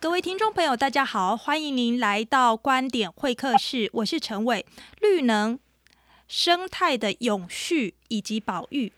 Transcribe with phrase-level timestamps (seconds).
[0.00, 4.64] 各位听众朋友，大家好，欢迎您来到观点会客室，我是陈伟。
[5.00, 5.58] 绿能、
[6.28, 8.92] 生态的永续以及保育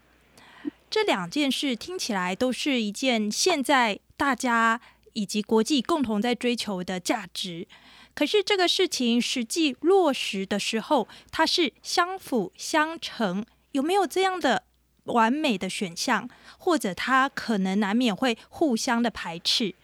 [0.91, 4.79] 这两件事听起来都是一件现在大家
[5.15, 7.67] 以及国际共同在追求的价值。
[8.15, 13.43] 可是这个事情实际落实的时候，它是相辅相成，
[13.73, 14.65] 有没有这样的
[15.05, 16.29] 完美的选项？
[16.59, 19.75] 或者它可能难免会互相的排斥？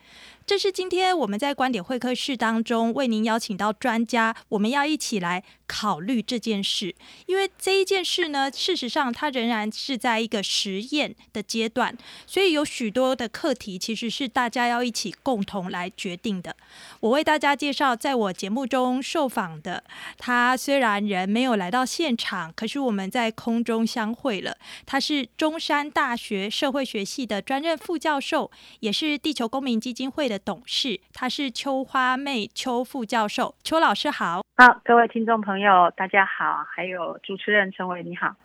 [0.47, 6.95] 这是今天我们在观点会客室当中为您邀请到专家，我们要一起来考虑这件事。
[7.27, 16.57] 因为这一件事呢，事实上它仍然是在一个实验的阶段，所以有许多的课题其实是大家要一起共同来决定的。
[17.01, 19.83] 我为大家介绍，在我节目中受访的
[20.19, 24.57] 他，虽然人没有来到现场，可是我们在空中相会了。
[24.85, 34.43] 他是中山大学社会学系的专任副教授，也是地球公民基金会的董事，他是邱花妹邱副教授，邱老师好。
[34.59, 38.37] 好，各位听众朋友，朋友大家好，还有主持人陈伟你好。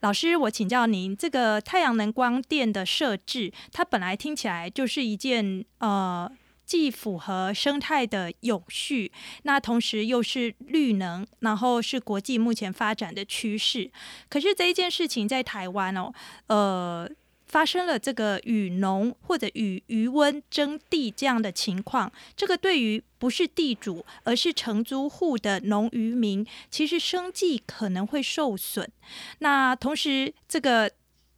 [0.00, 6.26] 老师，我请教您，这个太阳能光电的设置，它本来听起来就是一件呃，
[6.64, 9.12] 既符合生态的永续，
[9.42, 13.90] 那同时又是绿能，然后是国际目前发展的趋势。
[14.30, 16.14] 可是这一件事情在台湾哦，
[16.46, 17.06] 呃。
[17.46, 28.90] 发生了这个与农或者与渔温争地这样的情况，这个对于不是地主而是承租户的农渔民，其实生计可能会受损。
[29.38, 30.90] 那同时，这个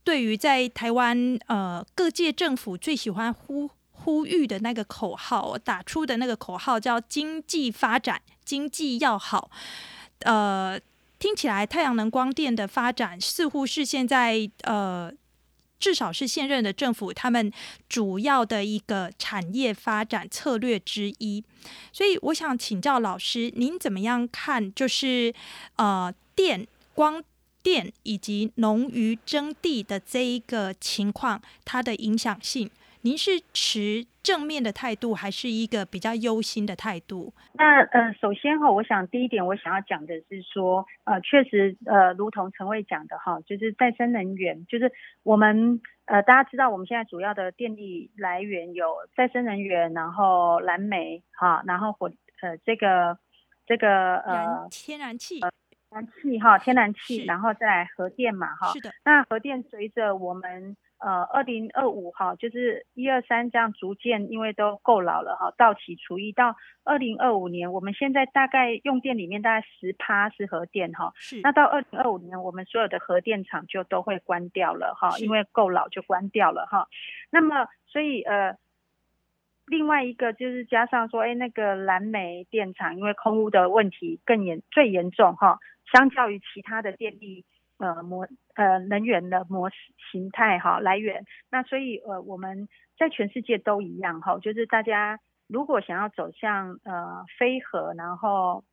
[0.05, 9.51] 对于在台湾呃各界政府最喜欢呼呼吁的那个口号，打出的那个口号叫经济发展，经济要好。
[10.21, 10.81] 呃，
[11.19, 15.13] 听起来太阳能光电的发展似乎是现在呃。
[15.79, 17.53] 至少是现任的政府他们
[17.89, 21.45] 主要的一个产业发展策略之一，
[21.93, 24.73] 所以我想请教老师，您怎么样看？
[24.75, 25.35] 就是
[25.77, 27.23] 呃，电、光
[27.63, 32.71] 电以及农渔征地的这一个情况，它的影响性。
[33.03, 37.33] 您是持正面的态度，还是一个比较忧心的态度？
[37.53, 44.91] 那呃，首先哈，我想第一点我想要讲的是说，呃，确实呃，如同陈伟讲的哈，就是再生能源，就是
[45.23, 52.11] 我们呃，大家知道我们现在主要的电力来源有再生能源，然后蓝煤哈，然后火
[52.43, 53.17] 呃这个
[53.65, 58.73] 这个呃天然气，呃、天然气哈，天然气，然后再来核电嘛哈。
[58.73, 58.91] 是的。
[59.05, 60.77] 那核电随着我们。
[60.99, 71.41] 呃，二零二五哈，就是一二三这样逐渐，因为都够老了哈，到期除役到二零二五年，我们现在大概用电里面大概十趴是核电哈，是。
[71.43, 76.89] 那到二零二五年，我们所有的核电厂就都会关掉了哈，因为够老就关掉了哈。
[77.31, 78.57] 那么，所以呃，
[79.67, 85.59] 另外一个就是加上说，哎，那个蓝煤电厂因为空污的问题更严最严重哈，
[85.93, 87.45] 相较于其他的电力。
[87.79, 89.77] 呃模呃能源的模式
[90.11, 98.65] 形态哈来源，那所以呃我们在全世界都一样哈，就是大家如果想要走向呃非核然后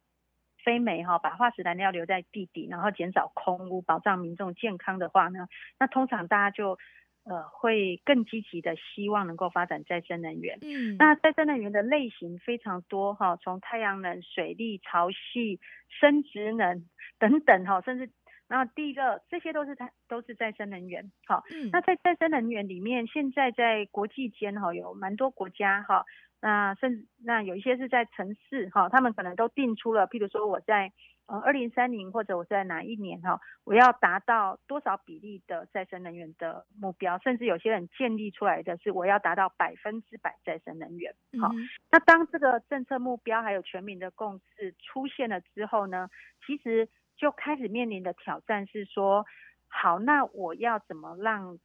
[0.63, 5.47] 非煤哈，把化石燃料留在地底，然后减少空污，保障民众健康的话呢，
[5.77, 6.77] 那通常大家就
[7.25, 10.59] 呃会更积极的希望能够发展再生能源。
[10.61, 15.59] 嗯，那再生能源的类型非常多哈，从太阳能、水力、潮汐、
[15.89, 16.85] 生殖能
[17.19, 18.09] 等等哈，甚至。
[18.53, 21.11] 然后地热，这些都是它都是再生能源。
[21.25, 26.05] 好，嗯，那在再生能源里面，现在在国际间哈有蛮多国家哈，
[26.39, 30.91] 那甚至那有一些是在城市哈，他们可能都定出了，譬如说我在
[31.25, 41.15] 呃二零三零或者我在哪一年哈，我要达到多少比例的再生能源的目标，甚至有些人建立出来的是我要达到百分之百再生能源。
[41.41, 46.07] 好，嗯，那当这个政策目标还有全民的共识出现了之后呢，
[46.45, 46.87] 其实。
[47.17, 49.25] 就开始面临的挑战是说，
[49.67, 51.57] 好，那我要怎么让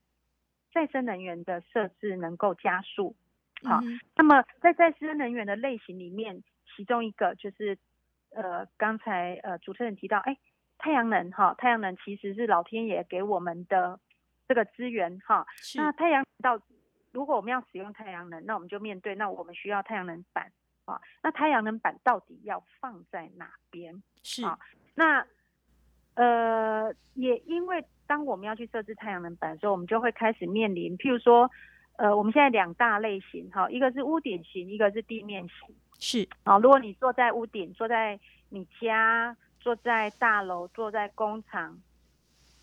[0.73, 3.17] 再生能源的设置能够加速？
[3.65, 6.45] 好，嗯、那么在再生能源的类型里面，
[6.77, 7.77] 其中一个就是
[8.31, 10.39] 呃，刚才呃主持人提到，哎，
[10.79, 13.99] 太阳能哈，太阳能其实是老天爷给我们的
[14.47, 15.47] 这个资源哈。
[15.75, 16.61] 那太阳到
[17.11, 20.53] 如果我们要使用太阳能，那我们就面对，那我们需要太阳能板
[20.85, 21.01] 啊。
[21.23, 24.03] 那太阳能板到底要放在哪边？
[24.23, 24.59] 是啊，
[24.95, 25.27] 那。
[26.19, 31.49] 呃，也因为当我们要去设置太阳能板的时候，我们就会开始面临，譬如说，
[31.95, 36.59] 呃，我们现在两大类型，哈，一个是屋顶型，一个是地面型，是啊。
[36.59, 38.19] 如果你坐在屋顶，坐在
[38.49, 41.79] 你家，坐在大楼，坐在工厂，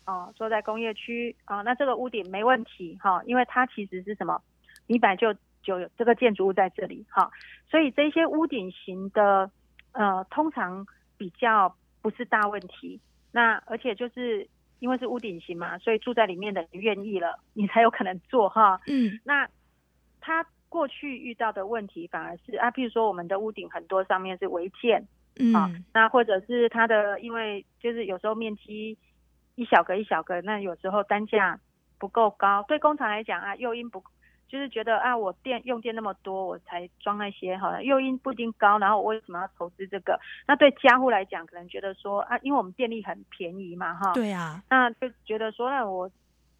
[0.04, 4.38] 哦，坐在工业区，啊，那这个屋顶没问题，哈，因为它其实是什么？
[4.86, 5.32] 你本来就
[5.62, 7.30] 就有这个建筑物在这里哈，
[7.70, 9.50] 所以这些屋顶型的
[9.92, 10.86] 呃，通常
[11.16, 13.00] 比较不是大问题。
[13.36, 14.48] 那而且就是
[14.78, 18.80] 因为是屋顶型嘛，所以住在里面的人愿意了，你才有可能做哈。
[18.86, 19.46] 嗯，那
[20.22, 25.06] 他过去遇到的问题反而是啊，譬如说我们的屋顶很多上面是违建，
[25.38, 28.96] 嗯，啊那或者是它的因为就是有时候面积
[29.54, 31.60] 一小格一小格，那有时候单价
[31.98, 34.02] 不够高，对工厂来讲啊，诱因不。
[34.48, 40.18] 就是觉得啊，我电用电那么多，我才装那些哈，诱因不一定高，然后我为什么要投资这个？
[40.46, 46.10] 那对家户来讲，可能觉得说啊，因为我们电力很便宜嘛，哈，对啊，那就觉得说，那我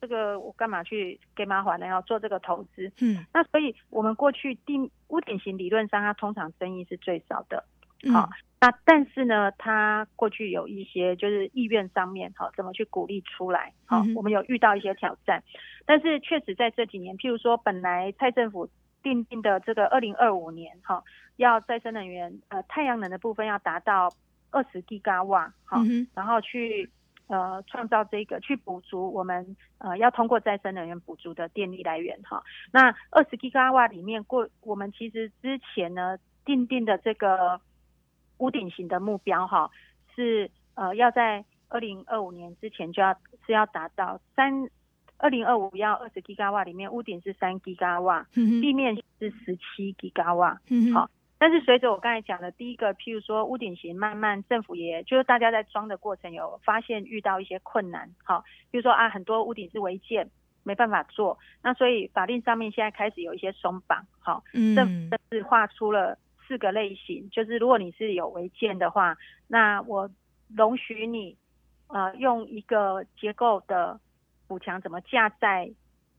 [0.00, 1.86] 这个我干嘛去给麻烦呢？
[1.86, 7.64] 要做这个投资，嗯，那所以我们过去定屋顶型理论上，它通常争议是最少的，
[8.12, 8.28] 好。
[8.32, 13.74] 嗯那但是呢，他过去有一些就是意愿上面，好怎么去鼓励出来？
[13.84, 15.44] 好，我们有遇到一些挑战，
[15.84, 18.66] 但是确实在这几年，譬如说本来蔡政府
[19.02, 21.04] 订定的这个二零二五年，哈，
[21.36, 24.10] 要再生能源，呃，太阳能的部分要达到
[24.50, 25.82] 二十吉瓦，哈，
[26.14, 26.90] 然后去
[27.26, 32.42] 呃创造这个去补足我们呃要通过再生能源补足的电力来源，哈，
[32.72, 37.60] 那二十吉瓦里面过我们其实之前呢订定的这个。
[38.38, 39.70] 屋顶型的目标哈
[40.14, 43.12] 是呃要在二零二五年之前就要
[43.46, 44.68] 是要达到三
[45.18, 60.28] 二零二五要二十吉瓦里面屋顶是三吉瓦，地面是十七吉瓦，嗯，好，但是随着我刚才讲的第一个，譬如说屋顶型慢慢政府也就是大家在装的过程有发现遇到一些困难，好，比如说啊很多屋顶是违建
[60.62, 66.18] 没办法做，那所以法令上面现在开始有一些松绑，好，政府是画出了。
[66.46, 69.16] 四个类型，就是如果你是有违建的话，
[69.48, 70.08] 那我
[70.54, 71.36] 容许你，
[71.88, 73.98] 呃，用一个结构的
[74.46, 75.70] 补强怎么架在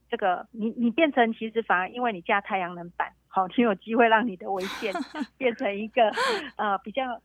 [0.09, 4.93] 这个，你你变成其实反而因为你架太阳能板，好，你有机会让你的违建
[5.37, 6.11] 变成一个
[6.57, 7.21] 呃比较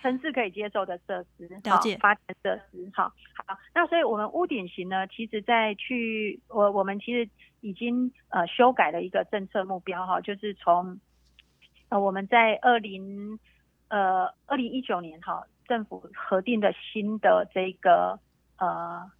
[0.00, 3.12] 城市可以接受的设施，了解，发展设施，好，
[3.46, 7.28] 好，那所以我们屋顶型呢，其实在去我我们其实
[7.60, 11.00] 已经呃修改了一个政策目标哈，就是从。
[11.88, 13.38] 呃，我们在二零
[13.88, 18.18] 呃二零一九年哈，政府核定的新的这个
[18.58, 19.10] 呃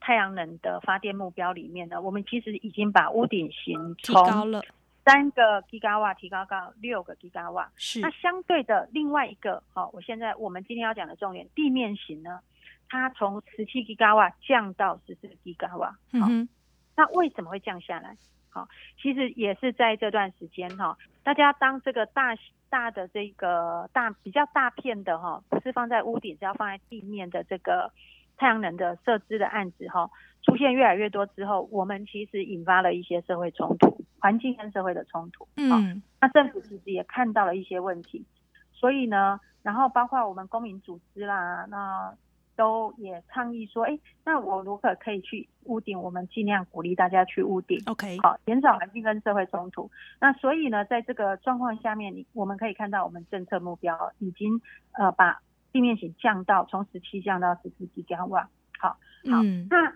[0.00, 4.62] 太阳能的发电目标里面呢，我们其实已经把屋顶型提高了
[5.04, 7.70] 三个吉瓦提高到六个吉瓦。
[7.76, 8.00] 是。
[8.00, 12.40] 那相对的另外一个，好，我现在我们今天要讲的重点，地面型呢，
[12.88, 15.98] 它从十七吉瓦降到十四吉瓦。
[16.12, 16.48] 嗯哼。
[16.96, 18.16] 那为什么会降下来？
[18.54, 18.68] 好，
[19.02, 22.36] 其实也是在这段时间哈，大家当这个大
[22.70, 27.90] 大的这个大比较大片的哈，不是放在屋顶，是要放在地面的这个
[28.36, 30.08] 太阳能的设置的案子哈，
[30.42, 35.48] 出现越来越多之后，我们其实引发了一些社会冲突，环境跟社会的冲突。
[35.56, 38.24] 嗯，那政府其实也看到了一些问题，
[38.72, 42.14] 所以呢，然后包括我们公民组织啦，那。
[42.56, 46.00] 都也倡议说，哎、欸，那我如何可以去屋顶？
[46.00, 49.90] 我们尽量鼓励大家去屋顶，OK，好，减少环境跟社会冲突。
[50.20, 54.60] 那所以呢，在这个状况下面，你我们可以看到，我们政策目标已经
[54.92, 55.40] 呃把
[55.72, 58.48] 地面型降到从十七降到十四吉瓦。
[58.78, 59.90] 好，好，嗯、那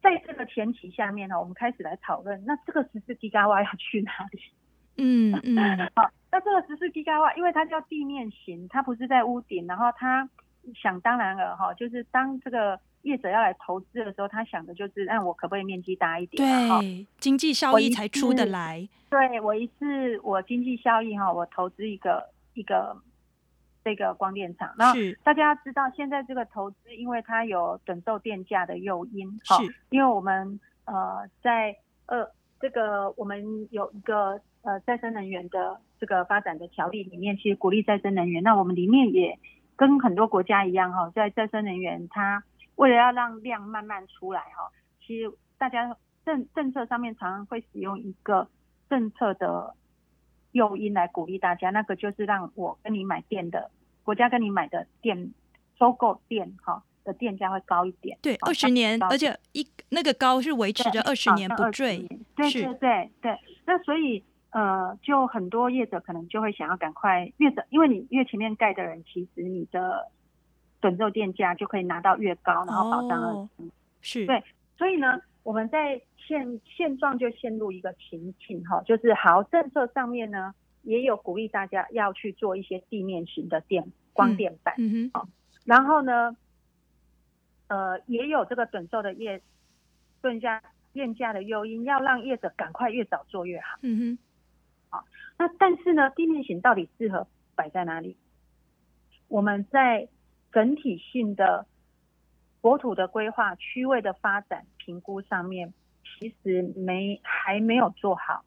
[0.00, 4.40] 在这个前提下面呢，我们开始来讨论，那这个十四吉瓦要去哪里？
[4.96, 5.56] 嗯嗯，
[5.96, 10.28] 好，那这个十四吉瓦，因为它叫地面型，它不是在屋顶，然后它。
[10.80, 16.68] 想当然了哈，就是当这个业者要来投资的时候，他想的就是，那我可不可以面积大一点？
[16.68, 18.88] 对，经济效益才出得来。
[19.10, 22.96] 对，我一次我经济效益哈，我投资一个一个
[23.82, 24.72] 这个光电厂。
[24.78, 31.76] 然后大家知道，现在这个投资，因为它有等售电价的诱因，是，因为我们呃在
[32.06, 39.36] 呃这个我们有一个呃再生能源的这个发展的条例里面，其实鼓励再生能源，那我们里面也。
[39.82, 42.44] 跟很多国家一样哈，在再生能源，它
[42.76, 44.70] 为了要让量慢慢出来哈，
[45.04, 48.46] 其实大家政政策上面常常会使用一个
[48.88, 49.74] 政策的
[50.52, 53.72] 诱因来鼓励大家，那个就是让我跟你买电的
[54.04, 55.34] 国家跟你买的电
[55.76, 58.16] 收购电哈的电价会高一点。
[58.22, 62.06] 对，二十年，而且一那个高是维持着二十年不坠。
[62.36, 63.36] 对对对对，
[63.66, 64.22] 那所以。
[64.52, 70.10] 呃，就很多业者可能就会想要赶快越早，因为你越前面盖的人，其实你的
[70.80, 73.48] 趸售电价就可以拿到越高，然后保障了。
[74.00, 74.42] 是对，
[74.76, 85.28] 所以呢，我们在现现状就陷入一个情境哈，就是好政策上面呢，也有鼓励大家要去做一些地面型的电光电板，嗯哼，
[85.64, 86.36] 然后呢，
[87.68, 89.40] 呃，也有这个趸售的业，
[90.22, 90.62] 问一下。
[90.94, 93.78] 变价的诱因，要让业者赶快越早做越好。
[93.80, 94.18] 嗯哼。
[94.92, 95.04] 好，
[95.38, 98.18] 那但是呢，地面型到底适合摆在哪里？
[99.28, 100.06] 我们在
[100.52, 101.64] 整体性的
[102.60, 105.72] 国土的规划、区位的发展评估上面，
[106.04, 108.44] 其实没还没有做好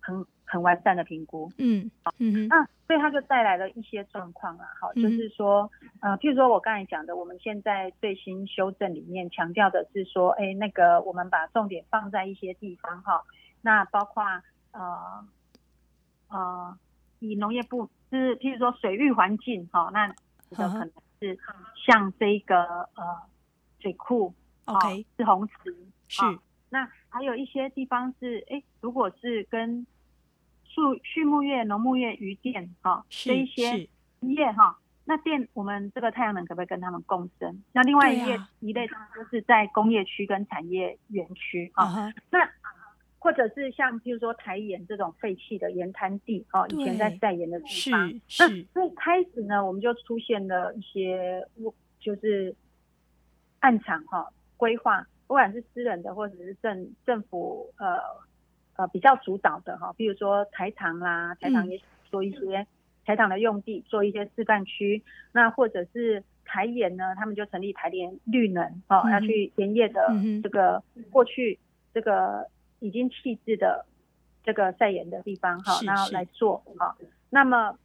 [0.00, 1.48] 很很完善的评估。
[1.58, 4.66] 嗯嗯那所以它就带来了一些状况啊。
[4.80, 13.22] 好，就是说，呃，譬如说我刚才讲的，我们现在最新修正里面强调的是说，哎，那个我们把重点放在一些地方哈。
[13.62, 14.24] 那包括
[14.72, 15.24] 呃。
[16.30, 16.78] 呃，
[17.18, 20.08] 以农业部是，譬如说水域环境哈、哦，那
[20.48, 21.38] 这个可能是
[21.86, 22.62] 像这个
[22.94, 23.04] 呃
[23.80, 24.32] 水库
[24.64, 25.76] ，OK，是红池，
[26.08, 26.38] 是、哦。
[26.70, 29.86] 那还有一些地方是，哎，如果是跟
[30.64, 33.88] 畜畜牧业、农牧业、渔电哈这一些
[34.20, 37.62] 业哈、哦，那电我们这个太阳能可不可以跟他们共生？
[37.72, 42.14] 那另外一类、啊、一类就是在工业区跟产业园区啊，哦 uh -huh.
[42.30, 42.50] 那。
[43.22, 48.48] 或者是像，譬如说台盐这种废弃的盐滩地，哦，以前在晒盐的地方，是，是。
[48.48, 51.46] 那所以开始呢，我们就出现了一些，
[52.00, 52.56] 就是
[53.58, 57.98] 暗场哈规划，不管是私人的或者是政政府呃
[58.76, 61.78] 呃比较主导的哈，比如说台糖啦，台糖也
[62.10, 62.66] 做一些
[63.04, 70.10] 台糖的用地，做一些示范区，那或者是台盐呢，他们就成立台联绿能哦、嗯，要去盐业的
[70.42, 71.58] 这个过去
[71.92, 72.48] 这个。
[72.80, 73.86] 已经弃置的
[74.42, 76.96] 这个晒盐的地方哈，然后来做哈。
[77.28, 77.78] 那么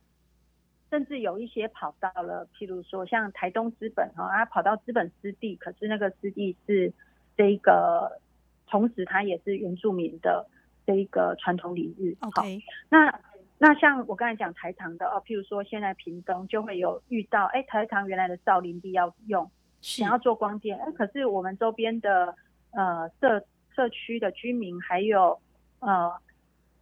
[0.89, 6.93] 甚至有一些跑到了，譬如说像台东资本哈，它跑到资本湿地，可是那个湿地是
[7.35, 8.21] 这一个，
[8.67, 10.47] 同时它也是原住民的
[10.85, 12.17] 这一个传统领域。
[12.21, 13.19] OK，那
[13.57, 22.33] 那像我刚才讲台糖的哦，譬如说现在屏东就会有遇到，哎，台糖原来的造林地要用，想要做光电，哎，可是我们周边的
[22.71, 23.45] 呃社。
[23.75, 25.39] 社区的居民还有
[25.79, 26.13] 呃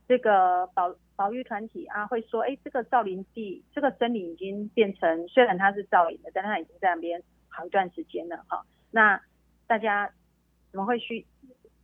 [0.08, 8.66] 这个保保育团体啊，会说，哎，这个造林地，这个森林已经变成，虽然它是造林的，但它已经在那边好一段时间了哈。
[8.92, 9.20] 那
[9.66, 10.12] 大家
[10.72, 11.26] 怎么会去，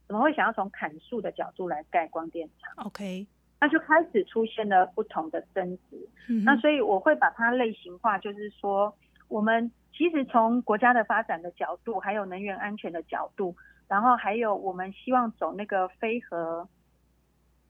[0.07, 3.25] 怎么会想要从砍树的角度来盖光电厂？OK，
[3.61, 6.09] 那就开始出现了不同的争执。
[6.27, 6.43] 嗯。
[6.43, 8.93] 那所以我会把它类型化，就是说，
[9.27, 13.55] 我们其实从国家的发展的角度，还有能源安全的角度。
[13.89, 16.69] 然后还有，我们希望走那个非核，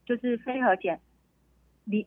[0.05, 0.99] 就是非核减，
[1.85, 2.05] 你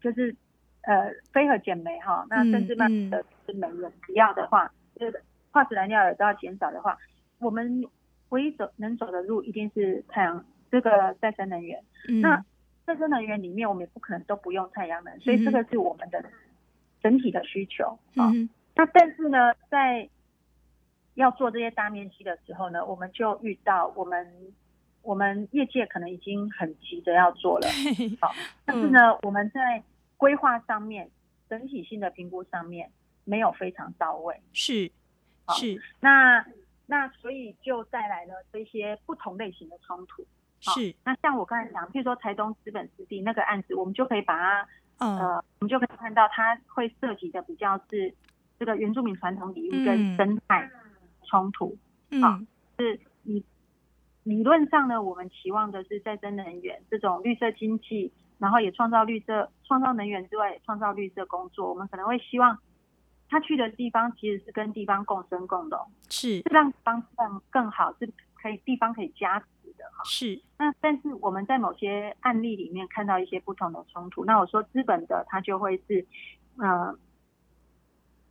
[0.00, 0.34] 就是
[0.82, 6.96] 呃非核减煤哈，那甚至慢慢的是煤的不要的话，就是化石燃料也都要减少的话，
[7.38, 7.84] 我们
[8.30, 11.84] 唯一走能走的路一定是太阳这个再生能源。
[12.08, 12.42] 嗯、那
[12.86, 16.24] 再生能源里面，我们也不可能都不用太阳能，所以这个是我们的
[17.02, 18.48] 整体的需求啊、嗯。
[18.74, 20.08] 那但是呢，在
[21.14, 24.26] 要做这些大面积的时候呢，我们就遇到我们
[25.02, 27.66] 我们业界可能已经很急着要做了，
[28.20, 28.32] 好，
[28.64, 29.82] 但是呢，我们在
[30.16, 31.10] 规划上面、
[31.48, 32.90] 整体性的评估上面
[33.24, 34.90] 没有非常到位，是
[35.48, 36.44] 是，那
[36.86, 40.24] 那所以就带来了这些不同类型的冲突，
[40.60, 40.94] 是。
[41.04, 48.14] 那像我刚才讲，譬如说台东资本湿地那个案子，我们就可以把它，呃，我们就可以看到它会涉及的比较是
[48.58, 50.70] 这个原住民传统领域跟生态。
[51.30, 51.78] 冲突，
[52.20, 52.46] 啊、嗯，
[52.76, 53.44] 是理
[54.24, 61.68] 理论上呢，我们期望的是再生能源这种绿色经济，然后也创造绿色，创造能源之外，也创造绿色工作。
[61.70, 62.58] 我们可能会希望
[63.28, 69.46] 他去的地方其实是跟地方共生共荣，是让方向更好，是可以地方可以加持
[69.78, 70.02] 的哈。
[70.04, 74.24] 是，那但是我们在某些案例里面看到一些不同的冲突。
[74.24, 76.04] 那我说资本的，它就会是，
[76.56, 76.98] 呃。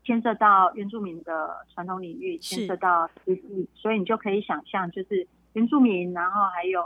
[0.10, 6.82] 牵涉到原住民的传统领域，牵涉到实际，所以你就可以想象，就是原住民，然后还有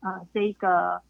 [0.00, 1.02] 呃这一个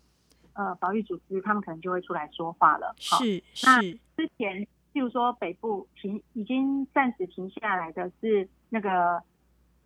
[0.54, 2.92] 呃保育组织，他们可能就会出来说话了。
[2.98, 3.66] 是是。
[3.66, 9.22] 那之前，譬如说北部停已经暂时停下来的是那个，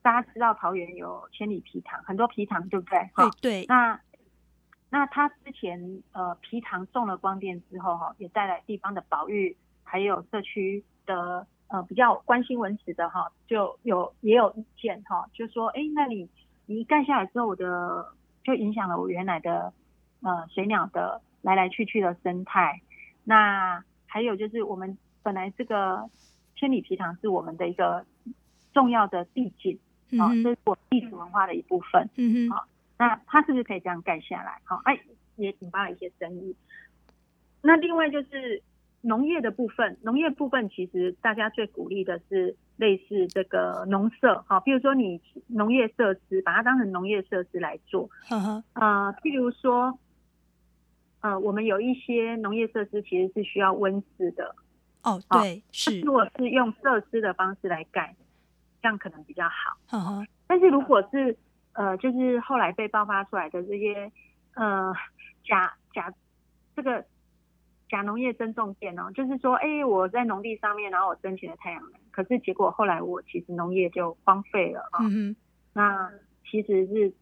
[0.00, 2.98] 大家知道桃园有千里皮塘，很多皮塘，对不对？
[3.14, 3.66] 对对。
[3.68, 4.00] 那
[4.88, 11.46] 那他之前呃皮塘种了光电之后，哈，也带来地方的保育，还有社区的。
[11.68, 16.26] 呃，比较关心文史的哈，就有也有意见哈，就说，哎，那你
[16.64, 19.70] 你一盖下来之后，我的就影响了我原来的
[20.22, 22.80] 呃水鸟的来来去去的生态。
[23.22, 26.08] 那还有就是，我们本来这个
[26.56, 28.06] 千里皮塘是我们的一个
[28.72, 29.78] 重要的地景
[30.18, 32.08] 啊，这是我历史文化的一部分。
[32.16, 32.64] 嗯哼，
[32.96, 34.58] 那它是不是可以这样盖下来？
[34.64, 34.98] 好，哎，
[35.36, 36.56] 也引发了一些争议。
[37.60, 38.62] 那另外就是。
[39.00, 48.10] 农业的部分，农业部分其实大家最鼓励的是类似这个农舍，好，比如说你农业设施，把它当成农业设施来做，
[48.74, 49.96] 呃，譬如说，
[51.20, 54.56] 呃，我们有一些农业设施其实是需要温室的，
[55.04, 58.16] 哦，对，是，如果是用设施的方式来盖，
[58.82, 59.78] 这样可能比较好，
[60.48, 61.36] 但是如果是
[61.74, 64.10] 呃，就是后来被爆发出来的这些
[64.54, 64.92] 呃
[65.44, 66.12] 假假
[66.74, 67.04] 这个。
[67.88, 75.04] 假农业增种电哦，就是说，哎、欸，我在农地上面，然后我申请了太阳能，可是结果后来我其实农业就荒废了啊。
[75.10, 75.34] 嗯。
[75.72, 76.10] 那
[76.50, 77.12] 其实是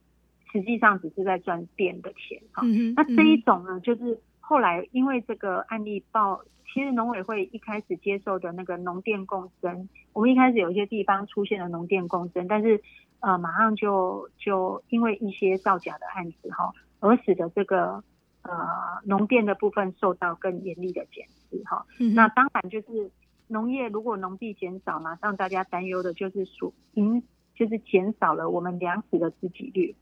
[0.53, 2.63] 实际上只是在赚电的钱哈。
[2.65, 2.93] 嗯。
[2.97, 6.43] 那这一种呢，就是后来因为这个案例报，
[6.73, 12.83] 其实农委会一开始接受的那个农电共生，我们一开始有一些地方出现了农电共生，但是
[13.21, 18.03] 呃，马上就就因为一些造假的案子哈，而使得这个。
[18.47, 21.85] 呃，农电的部分受到更严厉的检视哈。
[21.99, 23.11] 嗯、那当然就是
[23.49, 27.23] 农业，如果农地减少，马上大家担忧的就是属影，
[27.55, 29.97] 就是减少了我们粮食的自给率。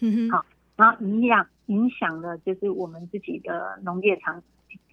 [0.00, 0.30] 嗯哼。
[0.30, 0.46] 好，
[0.76, 4.42] 然后营养影响了就是我们自己的农业长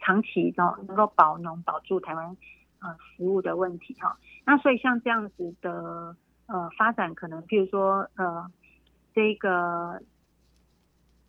[0.01, 2.35] 长期的能够保农保住台湾
[2.81, 4.17] 呃食物的问题哈。
[4.45, 6.15] 那所以像这样子的
[6.47, 8.45] 呃发展，可能譬如说呃
[9.13, 10.01] 这个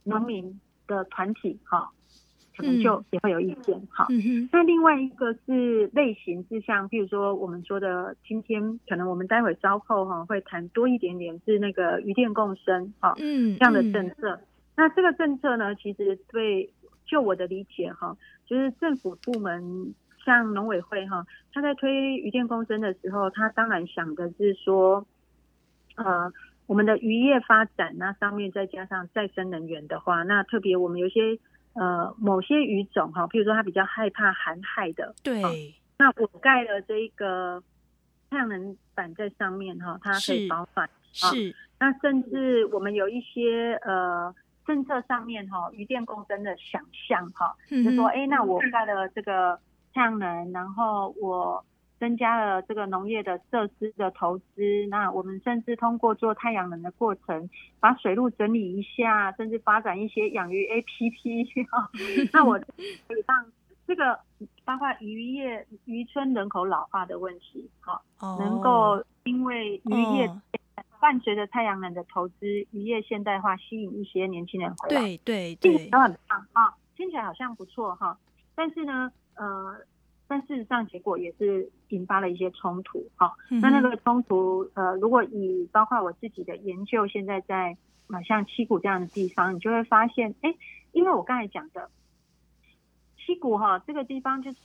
[0.03, 0.61] 农民。
[0.91, 1.89] 的团体哈，
[2.57, 4.07] 可能就也会有意见哈。
[4.11, 14.33] 嗯、那另外一个是类型是像，譬如说我们说的，今天可能我们待会稍后哈会谈多一点点是那个渔电共生哈，嗯，这样的政策。
[14.33, 14.41] 嗯、
[14.77, 16.69] 那这个政策呢，其实对
[17.07, 18.17] 就我的理解哈，
[18.47, 19.95] 就是政府部门
[20.25, 25.07] 像农委会哈，他在推渔电共生的时候，他当然想的是说，
[25.95, 26.33] 呃。
[26.71, 31.37] 我们的渔业发展，那上面再加上再生能源的话，那特别我们有些
[31.73, 35.43] 呃某些鱼种哈，譬如说它比较害怕寒害的，对，
[35.99, 37.61] 那我盖了这一个
[38.31, 41.53] 太阳能板在上面哈，它可以保暖，是。
[41.81, 44.33] 那甚至我们有一些呃
[44.65, 49.59] 政策上面哈，渔电共生的想象哈，就说哎，那我盖了这个
[49.93, 51.65] 太阳能，然后我。
[52.01, 61.91] 增加了这个农业的设施的投资，那我们甚至通过做太阳能的过程，把水路整理一下，甚至发展一些养鱼 APP 啊。
[62.33, 63.45] 那我可以让
[63.87, 64.19] 这个
[64.65, 68.01] 包括渔业渔村人口老化的问题，哈，
[68.39, 70.27] 能够因为渔业
[71.01, 78.19] 伴随着太阳能的投资，渔业现代化吸引一些年轻人回来，对对对，都很棒啊，听起来好像不错哈。
[78.55, 79.77] 但是呢，呃。
[80.31, 83.05] 但事实上，结果也是引发了一些冲突。
[83.17, 90.55] 好，那那个冲突，呃，如果以包括我自己的研究，现在在啊，像七股这样的地方，你就会发现，哎，
[90.93, 91.91] 因为我刚才讲的
[93.19, 94.59] 七股哈，这个地方就是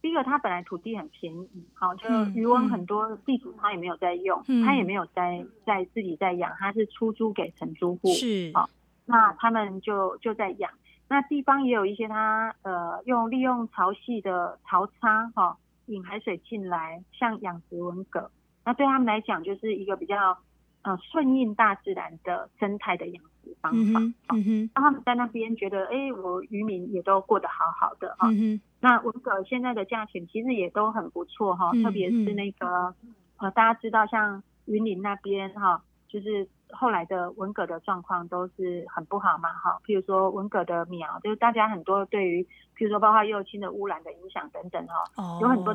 [0.00, 8.70] 第一个，它本来土地很便宜，好，就渔翁很多，地主他也没有在用，他也没有在在自己在养，他是出租给承租户，是，好，
[9.04, 10.70] 那他们就就在养。
[11.10, 18.30] 那地方也有一些它呃用利用潮汐的潮差哈引海水进来，像养殖文蛤，
[18.64, 20.38] 那对他们来讲就是一个比较
[20.82, 24.00] 呃顺应大自然的生态的养殖方法。
[24.28, 28.28] 嗯哼，那他们在那边觉得，哎、欸，我渔民也都过得好好的哈。
[28.28, 32.94] 嗯哼，那文蛤现在的价钱其实也都很不错哈，特别是那个
[33.38, 36.48] 呃大家知道像云林那边哈，就是。
[36.72, 42.42] 后来的文革的状况都是很不好嘛，哈，譬如说文革的苗，就是大家很多对于，
[42.76, 45.04] 譬如说包括右倾的污染的影响等等，哈，
[45.40, 45.72] 有很多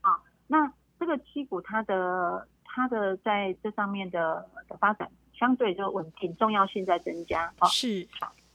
[0.00, 0.18] 啊。
[0.46, 8.06] 那这个七股它的它的在这上面的的发展相对就稳定，重要性在增加，啊，是。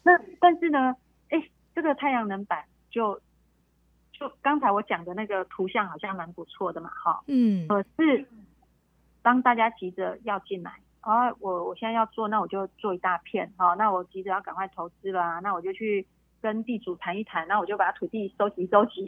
[0.04, 0.96] 那但是呢，
[1.30, 3.20] 哎，这个太阳能板就
[4.12, 8.28] 就刚才我讲的那个图像好像蛮不错的嘛，哈，嗯，可是
[9.22, 10.80] 当大家急着要进来。
[11.02, 16.06] 啊，我我现在要做，那我就做一大片，好，那我急着要赶快投资了，那我就去
[16.40, 19.04] 跟地主谈一谈，那我就把土地收集收集，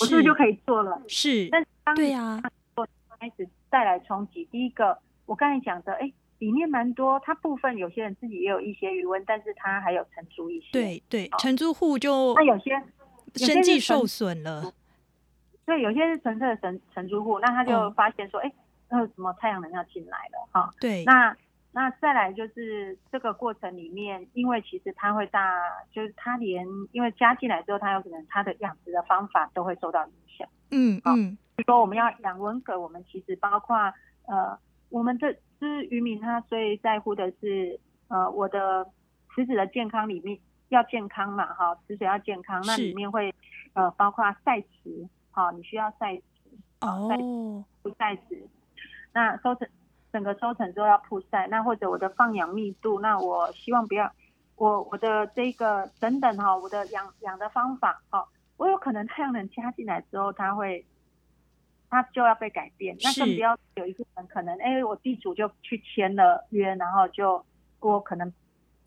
[0.00, 1.00] 我是不是就可以做了？
[1.06, 2.42] 是，但是当对呀，
[3.20, 4.44] 开始带来冲击。
[4.46, 12.72] 第一个，我刚才讲的，哎，里面蛮多，他部分有些人自己也有一些余温，但是他还有承租一些，对对，承租户就那有些
[13.36, 14.72] 生计受损了，
[15.64, 18.52] 对，有些是纯粹的承承租户，那他就发现说，哎、哦。
[18.90, 20.70] 那什么太阳能要进来了哈？
[20.80, 21.36] 对，那
[21.72, 25.40] 那再来就是这个过程里面，因为其实它会大，
[25.92, 30.48] 就是它连因为加进来之后，它有可能它的养殖的方法都会受到影响。
[30.72, 33.76] 嗯嗯，比如说我们要养文蛤，我们其实包括
[34.26, 38.84] 呃，我们的就是渔民他最在乎的是呃我的
[39.34, 40.36] 池子的健康里面
[40.70, 43.32] 要健康嘛，哈，池水要健康，那里面会
[43.74, 46.22] 呃包括晒池，好，你需要晒池，
[46.80, 47.16] 哦，晒
[47.82, 48.44] 不晒池，
[49.12, 49.68] 那收成
[50.12, 54.12] 整个收成之后要曝晒，那或者我的放养密度，那我希望不要
[54.56, 60.84] 我我的这个等等哈，我的养养的方法，哈，我有可能太阳能加进来之后，它会。
[61.92, 67.44] 它就要被改变，那更不要有一部分可能，哎，我地主就去签了约，然后就
[67.80, 68.32] 我可能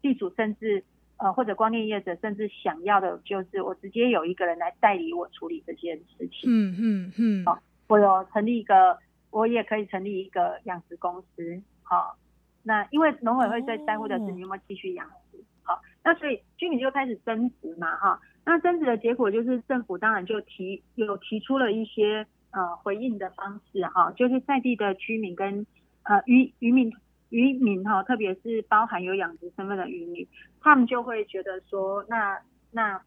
[0.01, 0.81] 地主甚至
[1.17, 6.49] 呃或者光电业者甚至想要的就是我直接有一个人来代理我处理这件事情。
[6.49, 7.45] 嗯嗯嗯。
[7.45, 8.97] 好，我有成立一个，
[9.33, 11.61] 我也可以成立一个养殖公司。
[11.81, 12.15] 好，
[12.63, 15.43] 那因为农委会最在乎的是你有没有继续养殖。
[15.63, 22.25] 好，那所以居民就开始争执嘛，哈，那争执的结果就是政府当然就提有提出了一些。
[22.55, 25.65] 呃，回应的方式哈，就是在地的居民跟
[26.03, 26.93] 呃渔渔民
[27.29, 30.27] 渔民哈，特别是包含有养殖身份的渔民，
[30.61, 33.01] 他们就会觉得说，那那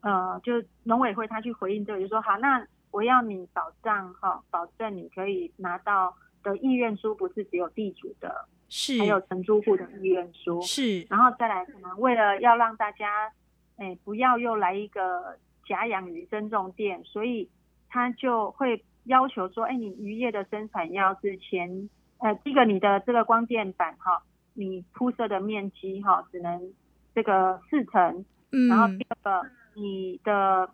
[0.00, 13.32] 呃，就农委会他去回应这个，就说好，那我要你保障哈，保证你可以拿到的意愿书不是只有地主的，是还有承租户的意愿书，是，然后再来可能为了要让大家
[13.76, 17.48] 哎不要又来一个假养鱼增重店，所以。
[17.92, 24.22] 他就会要求说，哎，你渔业的生产要是前，呃，第一个你的这个光电板哈，
[24.54, 26.72] 你铺设的面积哈，只能
[27.16, 30.70] 这个四成，嗯，然后第二个，你的，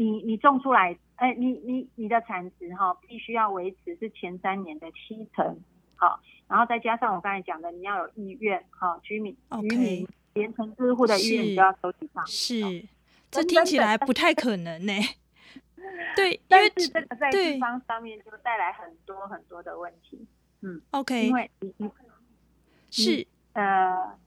[0.00, 5.60] 你你种出来，哎，你你你的产值哈，必须要维持是前三年的七成，
[5.94, 12.88] 好，然后再加上我刚才讲的，你要有意愿哈，居民、渔民连城支户的意愿都要收集上，是，
[13.30, 14.92] 这听起来不太可能呢。
[16.16, 20.26] 对，因为这个在地方上面就带来很多很多的问题。
[20.62, 21.90] 嗯，OK，因为你你
[22.90, 24.18] 是呃。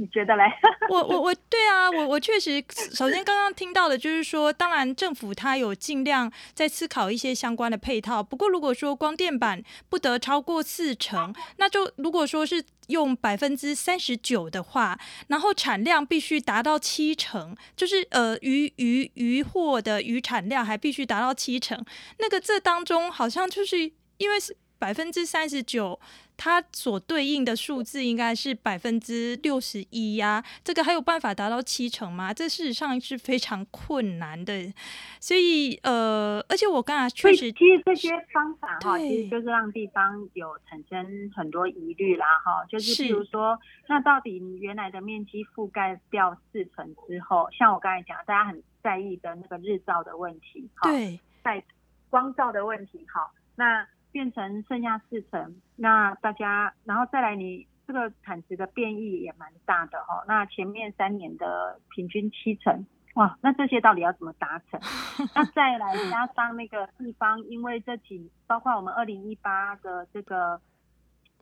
[0.00, 0.44] 你觉得嘞？
[0.88, 8.22] 我我我对啊，我我确实， 首先刚刚听到的就是说，当然政府它有尽量在思考一些相关的配套。
[8.22, 21.84] 不过如果说光电板不得超过四成，那就如果说是用百分之三十九的话，然后产量必须达到七成，就是呃渔渔渔获的渔产量还必须达到七成。
[22.18, 25.98] 那个这当中好像就是因为是百分之三十九。
[26.38, 32.32] 它所对应的数字应该是百分之六十一呀，这个还有办法达到七成吗？
[32.32, 34.72] 这事实上是非常困难的，
[35.18, 51.60] 所以呃，而且我刚才确实，其实这些方法哈，其实就是让地方有产生很多疑虑啦哈，就是比如说，那到底你原来的面积覆盖掉四成之后，像我刚才讲，大家很在意的那个日照的问题，对，在
[52.08, 53.84] 光照的问题，哈，那。
[54.10, 60.24] 变成剩下四成，那大家，然后再来，你这个产值的变异也蛮大的哦。
[60.26, 64.80] 那前面三年的平均七成，哇，那这些到底要怎么达成？
[65.34, 70.60] 那再来加上那个地方，因为这几，包括我们二零一八的这个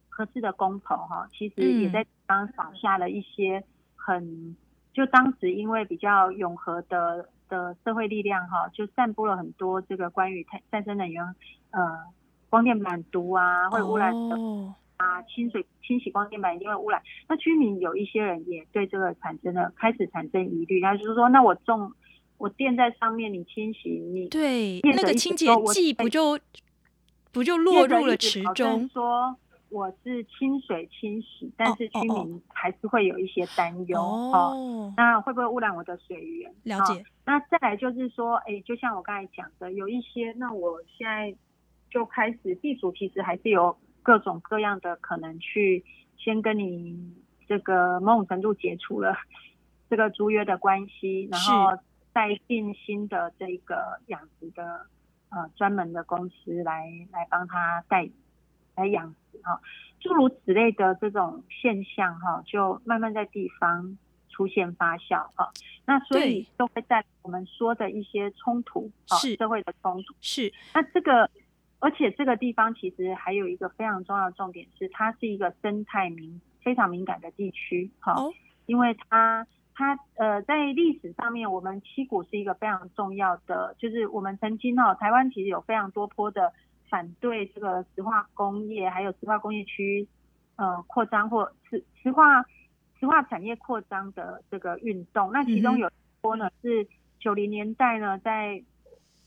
[0.09, 3.63] 合适的公投哈，其实也在地方扫下了一些
[3.95, 4.57] 很，
[4.93, 11.25] 就当时因为比较永和的的社会力量哈，就散布了很多这个关于再再生能源，
[11.71, 12.05] 呃。
[12.57, 14.35] 光电板毒啊，会污染的
[14.97, 17.03] 啊，清水清洗光电板一定会污染。
[17.29, 21.93] 那居民有一些人也对这个产生了开始产生疑虑，他就是说，那我种
[22.39, 26.39] 我垫在上面，你清洗你对那个清洁剂不就
[27.31, 28.89] 不就落入了池中？
[28.89, 29.37] 说
[29.69, 34.95] 我是清水清洗，但是居民还是会有一些担忧哦。
[34.97, 36.51] 那会不会污染我的水源？
[36.63, 37.05] 了解。
[37.27, 41.37] 那再来就是说，哎，就像我刚才讲的，有一些，那我现在。
[41.91, 45.85] 就开始，地主其实还是有各种各样的可能去
[46.17, 47.15] 先跟你
[47.49, 49.17] 这个某种程度解除了
[49.89, 51.79] 这个租约的关系，然后
[52.13, 54.87] 再进新的这个养殖的
[55.31, 58.09] 呃专门的公司来来帮他带
[58.75, 59.61] 来养殖哈，
[60.01, 63.97] 诸如此类的这种现象哈，就慢慢在地方
[64.29, 65.51] 出现发酵哈，
[65.87, 71.31] 那所以都会在我们说的一些冲突啊，社会的冲突是那这个。
[71.79, 78.33] 而且这个地方其实还有一个非常重要的重点是，它是一个生态敏非常敏感的地区，哈、哦，
[78.65, 86.53] 因为它它呃在历史上面，我们七股是一个非常重要的，就是我们曾经哦，台湾其实有非常多波的
[86.89, 90.09] 反对这个石化工业，还有石化工业区
[90.57, 92.43] 呃扩张或石石化
[92.99, 96.89] 石化产业扩张的这个运动，那其中有一波呢是
[97.21, 98.63] 九零年代呢在。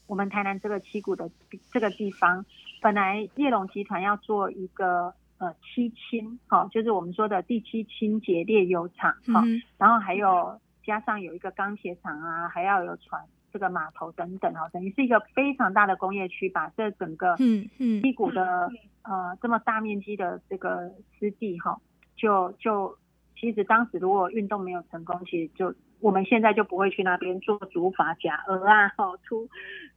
[0.10, 1.30] 我们台南这个七股的
[1.72, 2.44] 这个地方，
[2.82, 18.68] 本来叶龙集团要做一个呃七氢，哈、哦，就是我们说的第七清洁炼油厂，哈、嗯，然后还有加上有一个钢铁厂啊，还要有船这个码头等等，哈，等于是一个非常大的工业区，把这整个嗯嗯七股的
[19.04, 21.80] 呃这么大面积的这个湿地，哈，
[22.18, 22.98] 就就
[23.40, 25.72] 其实当时如果运动没有成功，其实就。
[26.02, 29.48] 我们现在就不会去那边做竹筏、假鹅啊，好出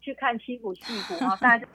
[0.01, 1.37] 去看七股戏湖啊。
[1.37, 1.67] 大家，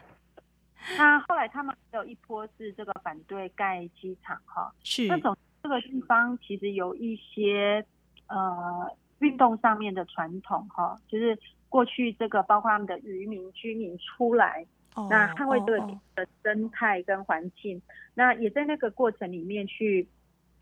[0.98, 7.86] 那后来他们还有一波是这个反对盖机场哈，是那从这个地方其实有一些
[8.28, 17.82] 呃运动上面的传统哈，就是过去这个包括他们的渔民居民出来，哦、那捍卫这个的生态跟环境、
[18.14, 20.08] 那也在那个过程里面去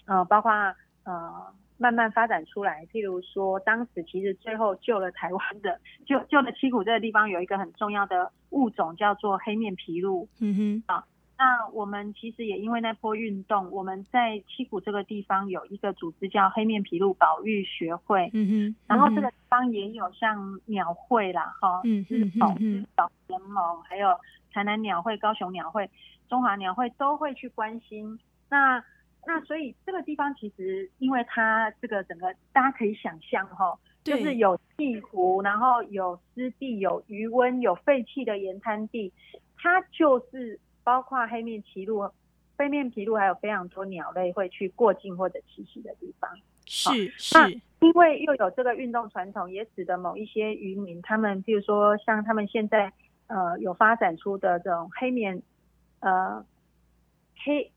[0.05, 0.51] 呃包括
[1.03, 1.53] 呃。
[1.77, 10.27] 慢慢发展出来，譬如说，当时其实最后救了台湾的，救救了七股这个地方有一个很重要的物种叫做黑面琵鹭。
[10.39, 11.03] 嗯哼，啊，
[11.37, 18.29] 那我们其实也因为那波运动，我们在七股这个地方有一个组织叫黑面琵鹭保育学会。
[18.33, 24.17] 嗯哼，然后这个地方也有像鸟会啦，哈，嗯嗯嗯，保联盟，还有
[24.53, 25.89] 台南鸟会、高雄鸟会、
[26.29, 28.17] 中华鸟会都会去关心。
[28.49, 28.81] 那
[29.27, 39.11] 那所以这个地方其实，因为它这个整个大家可以想象哈，就是有地湖，然后有湿地，有余温，有废弃的盐滩地，
[39.57, 42.11] 它就是包括黑面琵鹭、
[42.55, 46.29] 背面琵鹭，还有非常多鸟类会去过境或者栖息的地方。
[46.67, 47.37] 是是，
[47.79, 52.93] 因为又有这个运动传统，也使得某一些渔民，他们比如说像他们现在
[53.27, 55.41] 呃有发展出的这种黑面
[56.01, 56.45] 呃
[57.43, 57.71] 黑。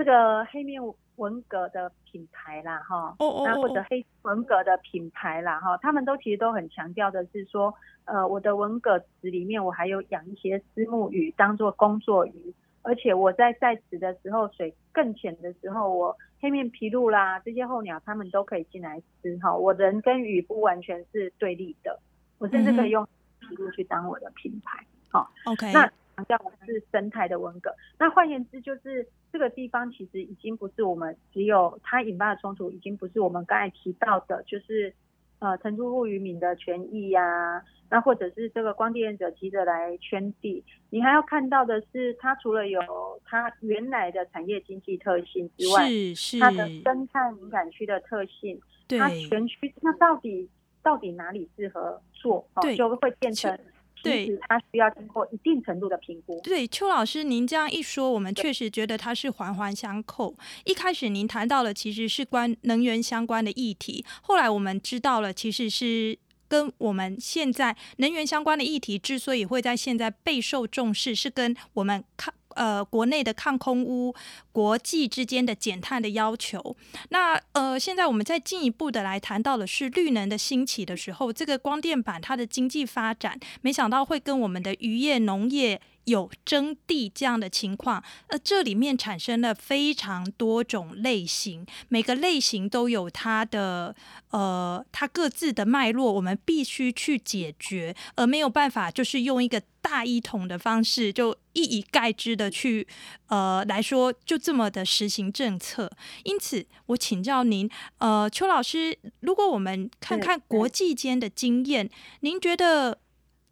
[0.00, 0.80] 这个黑面
[1.16, 7.74] 文革的品牌啦，哈，那或者黑文革的品牌啦，哈，他们都其实都很强调的是说，
[8.06, 22.00] 呃，我的文革池里面我还有养一些丝木鱼当做工作鱼，而且我在在池的时候水更浅的时候，我黑面琵鹭啦这些候鸟他们都可以进来吃，哈，我人跟鱼不完全是对立的，
[22.38, 23.06] 我甚至可以用
[23.42, 25.92] 琵鹭去当我的品牌，好，OK，那
[26.24, 29.06] 强调的是生态的文革，那换言之就是。
[29.32, 34.92] 这个地方其实已经不是我们只有它引发的冲突，已经不是我们刚才提到的，就是
[35.38, 42.82] 呃，承租户渔民的权益呀、啊，那或者是这个光电者急着来圈地，你还要看到的是，它除了有
[43.24, 50.50] 它原来的产业经济特性之外，是是它的生态敏感区的特性，它全区那到底
[50.82, 53.56] 到底哪里适合做，哦，就会变成。
[54.02, 56.40] 对，它需要经过一定程度的评估。
[56.42, 60.36] 对，邱老师，您这样一说，我们确实觉得它是环环相扣。
[60.64, 72.34] 一开始您谈到了其实是关能源相关的议题，后来我们知道了其实是跟我们现在能源相关的议题之所以会在现在备受重视，是跟我们看。
[72.54, 74.14] 呃，国内的抗空污，
[74.52, 76.76] 国际之间的减碳的要求。
[77.10, 85.80] 那呃，现在我们再进一步的来谈到的是绿能的兴起的时候，这个光电板它的经济发展，没想到会跟我们的渔业、农业。
[86.10, 93.94] 有征地这样的情况，呃，这里面产生了非常多种类型，每个类型都有它的
[94.30, 102.86] 呃，它各自的脉络，我们必须去解决，而没有办法就是用一个大一统的方式就一以概之的去
[103.28, 105.90] 呃来说，就这么的实行政策。
[106.24, 111.88] 因此，我请教您，呃，邱老师，如果我们看看国际间的经验，
[112.20, 112.98] 您觉得？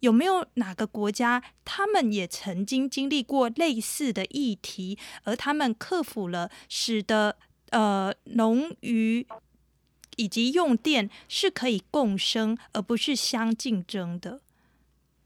[0.01, 7.35] 有没有哪个国家，他们也曾经经历过类似的议题，而他们克服了，使得
[7.71, 9.27] 呃农渔
[10.15, 14.39] 以及用电是可以共生，而不是相竞争的？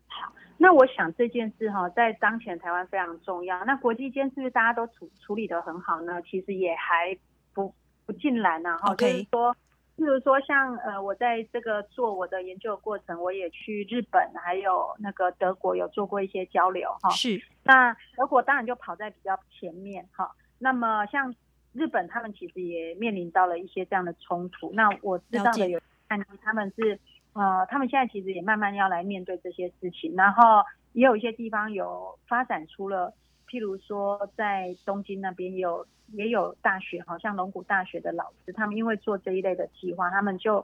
[0.07, 3.63] 好，那我想这件事哈，在当前台湾非常重要。
[3.65, 6.21] 那国际间是不是大家都处处理得很好呢？
[6.23, 7.17] 其实也还
[7.53, 7.73] 不
[8.05, 9.55] 不尽然呐，哈，就是说。
[9.95, 17.09] 譬如说，像呃，我在这个做我的研究的过程，我也去日本，还有那个德国有做过一些交流哈。
[17.11, 17.39] 是。
[17.63, 20.31] 那德国当然就跑在比较前面哈。
[20.57, 21.33] 那么像
[21.73, 24.71] 日本，他们其实也面临到了一些这样的冲突。
[24.73, 25.79] 那我知道的有
[26.09, 26.99] 看到他们是
[27.33, 33.13] 呃，他们现在其实也慢慢要来面对这些事情，然后也有一些地方有发展出了，
[33.53, 35.85] 譬如说在东京那边有。
[36.11, 40.63] 也有大学，好像龙谷大学的老师，他们因为做这一类的计划，他们就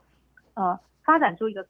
[0.54, 1.65] 呃发展出一个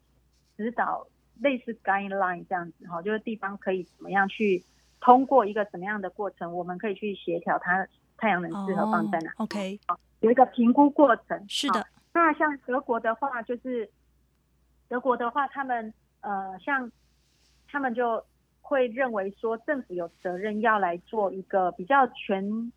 [0.58, 1.08] 指导
[1.40, 4.66] 类似 guideline 这样子哈，就是地方可以怎么样去
[5.00, 9.32] 通过一个什么样的过程，我们可以去协调它太阳能适合放在哪。
[9.38, 9.80] Oh, OK，
[10.20, 11.46] 有一个评估过程。
[11.48, 11.86] 是的。
[12.12, 13.90] 那像德国的话，就是
[14.90, 16.92] 德国的话，他们呃像
[17.68, 18.26] 他们就
[18.70, 22.72] 会认为说，政府有责任要来做一个比较全。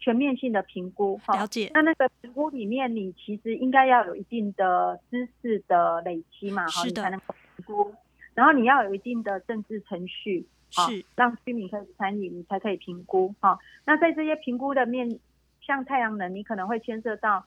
[0.00, 1.16] 全面性的评估。
[1.24, 1.70] 哈，了解。
[1.72, 7.94] 那那个评估里面，你其实应该要有一定的知识的累积嘛，哈，你才能评估。
[8.34, 13.34] 然后你要有一定的政治程序，是让居民可以参与，你才可以评估。
[13.40, 15.18] 哈，那在这些评估的面，
[15.62, 17.46] 像太阳能，你可能会牵涉到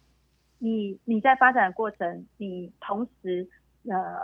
[0.58, 3.48] 你你在发展的过程，你同时
[3.88, 4.18] 呃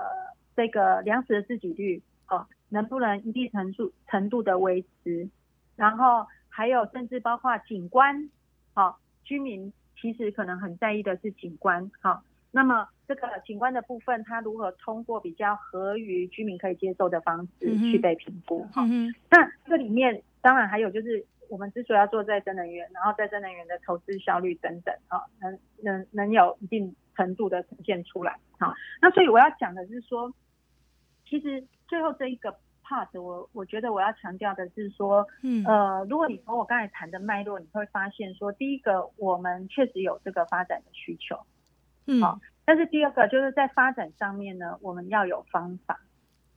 [0.55, 5.29] 这个粮食的自给率，哦，能不能一定程度程度的维持？
[5.77, 8.29] 然后还有甚至包括景观，
[8.73, 18.67] 好，居民其实可能很在意的是景观，好，那么这个景观的部分，它如何通过比较合于居民可以接受的方式去被评估？
[18.73, 21.25] 哈、嗯嗯，那这里面当然还有就是。
[21.49, 30.33] 我们之所以要做再生能源，然后再生能源的投资效率等等，啊，能能能有一定程度的呈现出来，好，那所以我要讲的是说，
[31.27, 41.39] 其实最后这一个 part，我我觉得我要强调的是说，嗯，呃，如果你从我刚才谈的脉络，你会发现说，第一个我们确实有这个发展的需求，
[42.07, 45.99] 嗯，好，但是第二个就是在发展上面呢，我们要有方法。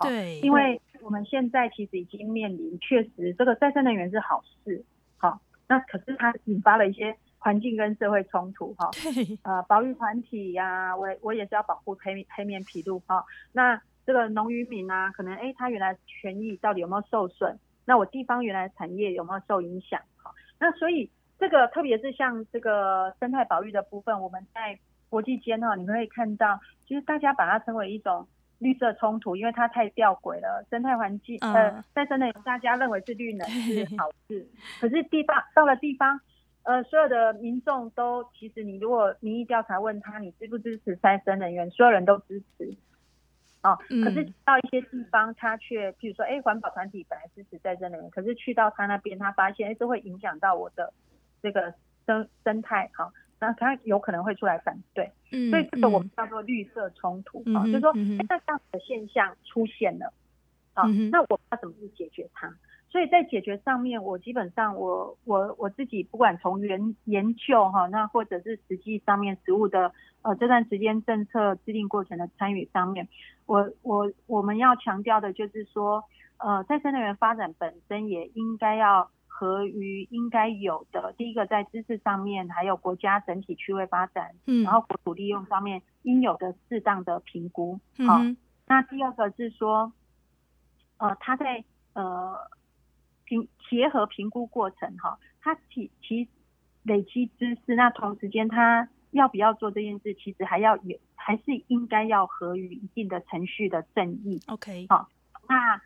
[0.01, 4.85] 对，因为我们现在其实已经面临，确实这个再生能源是好事，
[5.17, 17.59] 好，那可是它引发了一些环境跟社会冲突，哈，对，呃，保育团体呀、啊，我我也是要保护黑黑面琵鹭，哈，那这个农渔民啊，可能哎，他原来权益到底有没有受损？
[17.85, 20.01] 那我地方原来产业有没有受影响？
[20.23, 28.27] 好，那所以这个特别是像这个生态保育的部分，我们在国际间哈，你可以看到，其实大家把它称为一种。
[28.59, 30.65] 绿色冲突，因为它太吊诡了。
[30.71, 34.49] 生态环境，呃，再生能源大家认为是绿能 是好事，
[34.81, 36.19] 可是地方到了地方，
[36.63, 42.75] 呃，所有的民众都其实，你如果民意调查问他，你支不支持再生能源，所有人都支持。
[43.63, 50.93] 哦，可是到一些地方，他却，譬如说，哎，环保团体本来支持再生能源，可是去到他那边，他发现，哎，这会影响到我的
[51.43, 51.75] 这个
[52.07, 53.13] 生生态，好。
[53.39, 57.93] 那他有可能会出来反对，嗯，所以这个我们叫做绿色冲突啊，嗯，就是说，
[58.27, 60.11] 那这样子的现象出现了，
[60.73, 62.49] 啊，嗯，那我要怎么去解决它？
[62.89, 73.09] 所以在解决上面，我基本上我我我自己不管从研研究哈，那或者是实际上面实务的呃这段时间政策制定过程的参与上面，
[73.47, 76.05] 我我我们要强调的就是说，
[76.39, 79.11] 呃，再生能源发展本身也应该要。
[79.39, 88.35] 合于应该有的，第一个在知识上面，还有国家整体区位发展，嗯，然后国土利用上面应有的适当的评估，好、嗯。
[88.67, 89.93] 那第二个是说，
[90.97, 92.35] 呃，他在呃
[93.27, 96.27] 评结合评估过程哈，他其其
[96.83, 104.41] 累积知识，那同时间他要不要做这件事，其实还要有，还是应该要合于一定的程序的正义。
[104.47, 105.09] OK，好，
[105.49, 105.83] 那。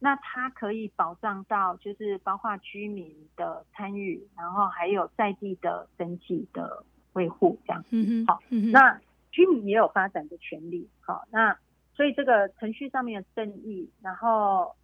[0.00, 7.84] 那它可以保障到，就是包括居民的参与，然后还有在地的整体的维护，这样。
[7.90, 9.00] 嗯好，那
[9.32, 10.88] 居民也有发展的权利。
[11.00, 11.58] 好，那
[11.96, 14.76] 所以这个程序上面的正义，然后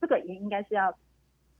[0.00, 0.92] 这个也应该是要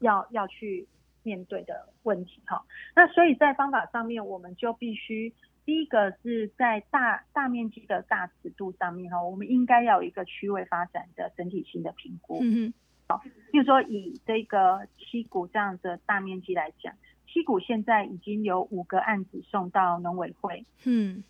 [0.02, 0.86] 要要去
[1.22, 2.42] 面对的问题。
[2.46, 2.62] 哈，
[2.94, 5.32] 那所以在方法上面，我们就必须
[5.64, 12.40] 第一个是在大大面积的大尺度上面哈，我们应该要有一个区位发展的整体性的评估。
[12.42, 12.74] 嗯
[13.08, 16.94] 好，比如说以这个七股这样的大面积来讲，
[17.26, 20.64] 七股现在已经有五个案子送到农委会。
[20.84, 21.22] 嗯，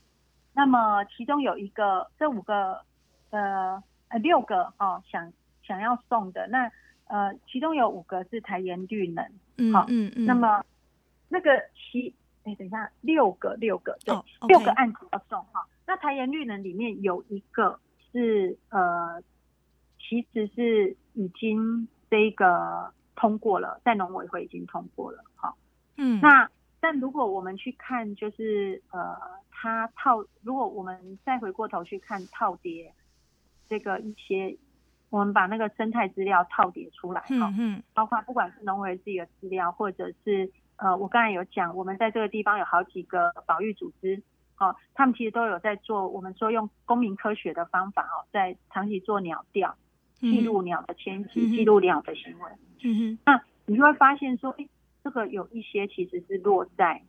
[0.54, 2.82] 那么其中有一个，这五个
[3.30, 5.32] 呃呃六个哦想
[5.62, 6.70] 想要送的，那
[7.12, 9.22] 呃其中有五个是台盐绿能。
[9.59, 10.25] 嗯嗯嗯。
[10.25, 10.64] 那么
[11.29, 12.14] 那个七。
[12.44, 14.48] 哎，等一下，六个六个，对，oh, okay.
[14.48, 15.64] 六个案子要送哈。
[15.87, 17.79] 那台盐绿能里面有一个
[18.11, 19.22] 是呃，
[19.96, 25.57] 其实是已经这个通过了，在农委会已经通过了好。
[25.96, 29.16] 嗯，那但如果我们去看，就是呃，
[29.53, 32.92] 它套，如果我们再回过头去看套叠
[33.68, 34.59] 这个一些，
[35.12, 40.51] 我们把那个生态资料套叠出来哈，嗯嗯，包括不管是农委会自己的资料，或者是。
[40.77, 44.20] 呃，我刚才有讲，我们在这个地方有好几个保育组织，
[44.59, 49.77] 哦，他们其实都有在做，我们说用公民科学的方法，哦，在长期做鸟调，
[50.18, 52.51] 记录鸟的迁徙，记录鸟的行为。
[52.83, 54.66] 嗯哼，那你就会发现说，哎，
[55.05, 57.03] 这个有一些其实是落在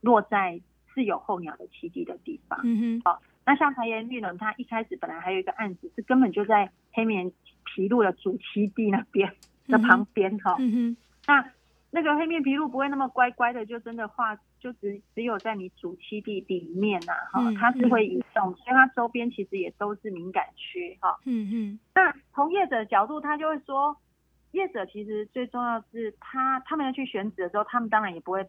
[0.00, 0.58] 落在
[0.94, 2.58] 是有候鸟的栖地的地方。
[2.62, 7.32] 嗯哼，好，那像台盐绿能，它一开始本来还有一个案子是根本就在黑面
[7.64, 9.34] 皮路的主栖地那边
[9.66, 10.56] 的旁边，哈。
[10.58, 11.50] 嗯哼，那。
[11.96, 21.78] 那个黑面皮路不会那么乖乖的，就真的画，就只只有在你主栖地里面呐，哈，它是会移动，所以它周边其实也都是敏感区，哈，嗯嗯。
[21.94, 23.96] 那从业者的角度，他就会说，
[24.50, 28.44] 业者其实最重要是他他们要去选址的时候，他们当然也不会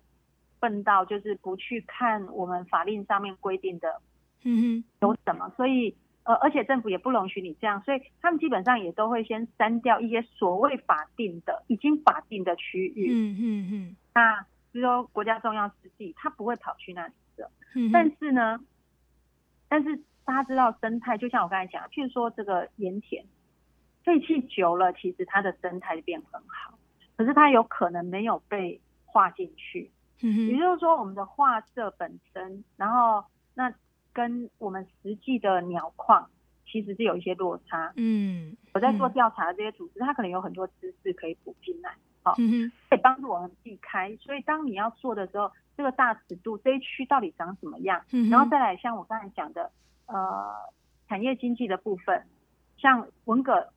[0.59, 4.01] 笨到就是不去看我们法令上面规定的，
[4.45, 5.93] 嗯哼，有什么，所以
[6.23, 14.41] 呃，而且政府也不容许你这样，所以他们基本上也都会先删掉一些所谓法定的已经法定的区域，嗯嗯嗯，那
[14.71, 18.59] 比如说国家重要湿地，他不会跑去那里的，嗯，但是呢，
[19.67, 23.25] 但是大家知道生态，就像我刚才讲，譬如说这个盐田。
[24.03, 26.77] 废弃久了，其实它的生态变很好，
[27.17, 29.89] 可是它有可能没有被划进去。
[30.21, 33.25] 嗯，也就是说，我们的画设本身，然后
[33.55, 33.73] 那
[34.16, 36.28] 跟我们实际的鸟况
[36.66, 37.93] 其实是有一些落差。
[37.97, 41.93] 嗯，我在做调查的这些组织，它可能有很多知识可以补进来，
[42.24, 44.16] 好，嗯，可以帮助我们避开。
[44.16, 48.01] 所以，当你要做的时候，这个大尺度这一区到底长什么样？
[48.11, 49.70] 嗯，然后再来像我刚才讲的，
[50.07, 50.55] 呃，
[51.07, 52.26] 产业经济的部分，
[52.78, 53.70] 像文革。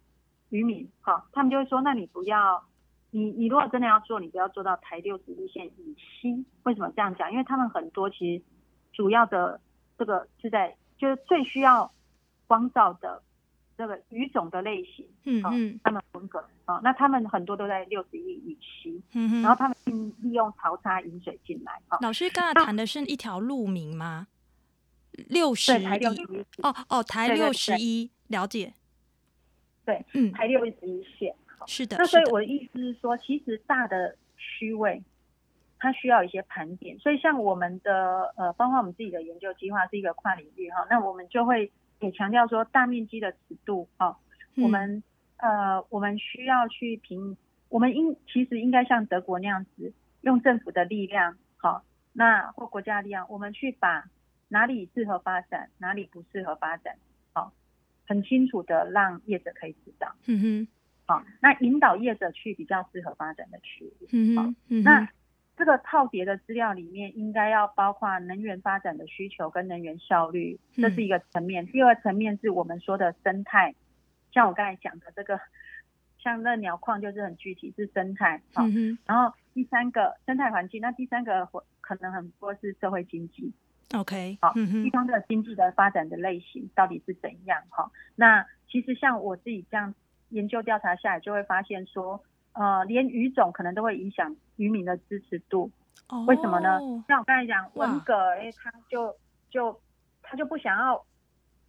[0.51, 2.65] 渔民，好，他们就会说，那你不要，
[3.11, 6.47] 你你如果真的要做，你不要做到台六十一线以西。
[6.63, 7.31] 为什么这样讲？
[7.31, 8.45] 因为他们很多其实
[8.95, 9.61] 主要的
[9.99, 11.93] 这个是在，就是最需要
[12.47, 13.23] 光照的
[13.77, 19.77] 这个鱼种的类型，嗯嗯，他们文蛤，啊，那他们很多都在六十一以西，嗯哼，然后他们
[20.23, 21.81] 利用潮差引水进来。
[22.01, 24.29] 老师刚才谈的是一条路名吗？
[25.29, 25.85] 六十一，
[26.63, 28.73] 哦哦，台六十一，了解。
[29.85, 31.35] 对，嗯，台六十一线，
[31.67, 31.97] 是的。
[31.99, 35.03] 那所以我的意思是说，其实大的区位，
[35.79, 36.99] 它需要一些盘点。
[36.99, 41.71] 所以像我们的呃，包括我们自己的研究计划是一个跨领域哈，那我们就会
[42.01, 44.19] 也强调说，大面积的尺度哈，
[44.57, 45.03] 我们
[45.37, 47.37] 呃，我们需要去评，
[47.69, 54.05] 我们应其实应该像德国那样子，用政府的力量好，那或国家力量，我们去把
[54.49, 56.97] 哪里适合发展，哪里不适合发展。
[58.11, 60.69] 很清楚的让业者可以知道，嗯哼，
[61.05, 65.09] 好，那引导业者去比较适合发展的区域，嗯哼，嗯哼，那
[65.59, 71.65] 这个套叠的资料里面应该要包括能源发展的需求跟能源效率，这是一个层面。
[71.65, 73.75] 嗯、第二个层面是我们说的生态，
[74.33, 75.41] 像我刚才讲的这个，
[76.19, 81.49] 像那鸟矿就是很具体是生态，好，嗯哼，然后第三个生态环境，那第三个
[81.81, 83.53] 可能很多是社会经济。
[83.95, 87.63] OK，好，地方的经济的发展的类型到底是怎样？
[87.71, 89.95] 哈，那其实像我自己这样
[90.29, 92.23] 研究调查下来，就会发现说，
[92.59, 95.71] 呃，连鱼种可能都会影响渔民的支持度。
[96.09, 96.81] 哦，为什么呢？
[97.07, 99.15] 像我刚才讲文革，哎，他就
[99.49, 99.81] 就
[100.23, 101.05] 他就不想要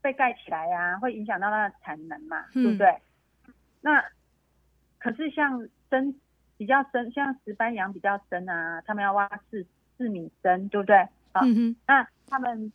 [0.02, 2.98] 被盖起来呀，啊，会影响到他的产能嘛，嗯，对不对？
[3.82, 4.04] 那
[4.98, 6.20] 可是像深
[6.58, 9.64] 比较深，像石斑羊比较深啊，他们要挖四
[9.96, 10.96] 四米深，对不对？
[11.34, 12.74] 啊，嗯、那他们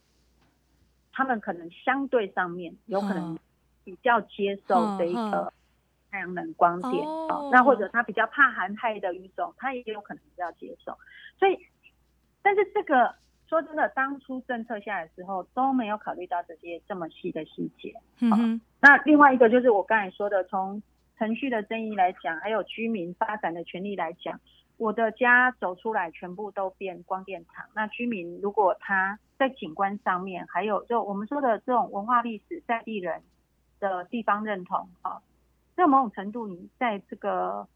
[1.12, 3.36] 他们可能相对上面有可能
[3.82, 5.52] 比较接受这一个
[6.14, 10.96] 太阳能光电，哦，那或者他比较怕寒害的鱼种，他也有可能比较接受。
[11.40, 11.58] 所以，
[12.40, 13.12] 但是这个
[13.48, 17.92] 说真的，当初政策下来之后都没有考虑到这些这么细的细节。
[18.20, 20.80] 嗯，那另外一个就是我刚才说的，从
[21.18, 24.38] 程序的争议来讲，还有居民发展的权利来讲。
[24.76, 27.64] 我的家走出来，全部都变光电厂。
[27.74, 33.22] 那居民如果他在景观上面，还有就我们说的这种文化历史在地人
[33.80, 35.22] 的地方认同，啊，
[35.76, 37.66] 这某种程度你在这个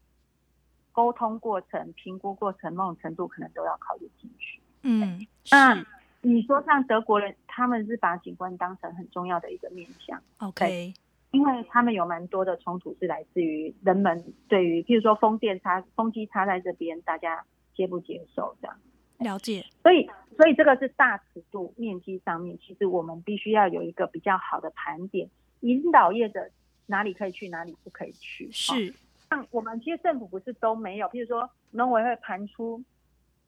[0.91, 4.59] 沟通过程、评估过程，某种程度可能都要考虑进去。
[4.83, 5.85] 嗯，那
[6.21, 10.21] 你说像德国人，他们是把景观当成很重要的一个面向。
[10.37, 10.93] OK。
[11.31, 17.45] 因为他们有蛮多的冲突是来自于人们对于，譬如说风电插风机插在这边，大家
[17.75, 18.75] 接不接受这样？
[19.19, 19.63] 了解。
[19.83, 25.29] 所以，所以这个是大尺度面积上面，其实我们必须要有一个比较好的盘点，
[25.59, 26.49] 引导业者
[26.89, 28.51] 哪里可以去，哪里不可以去。
[28.51, 28.93] 是。
[29.29, 32.83] 像我们其实政府不是都没有，譬如说农委会盘出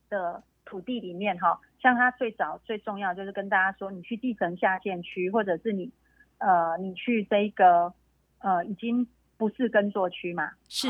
[0.09, 5.91] 的土地里面，哈，像它最早最重要就是跟大家说，你去地层下陷区，或者是你。
[6.43, 7.93] 呃，你去这一个
[8.39, 10.49] 呃，已经不是耕作区嘛？
[10.67, 10.87] 是。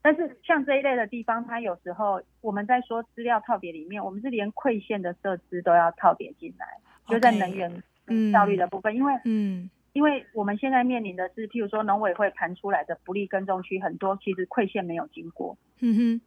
[0.00, 6.66] 但是像这一类的地方，它有时候我们在说资料套叠里面，我们是连馈线的设置都要套叠进来
[7.06, 7.70] 就在能源
[8.32, 15.56] 效率的部分，嗯、因为嗯，因为我们现在面临的是，譬如说农委会盘出来的不利耕种区很多，其实馈线没有经过。
[15.80, 16.20] 嗯哼。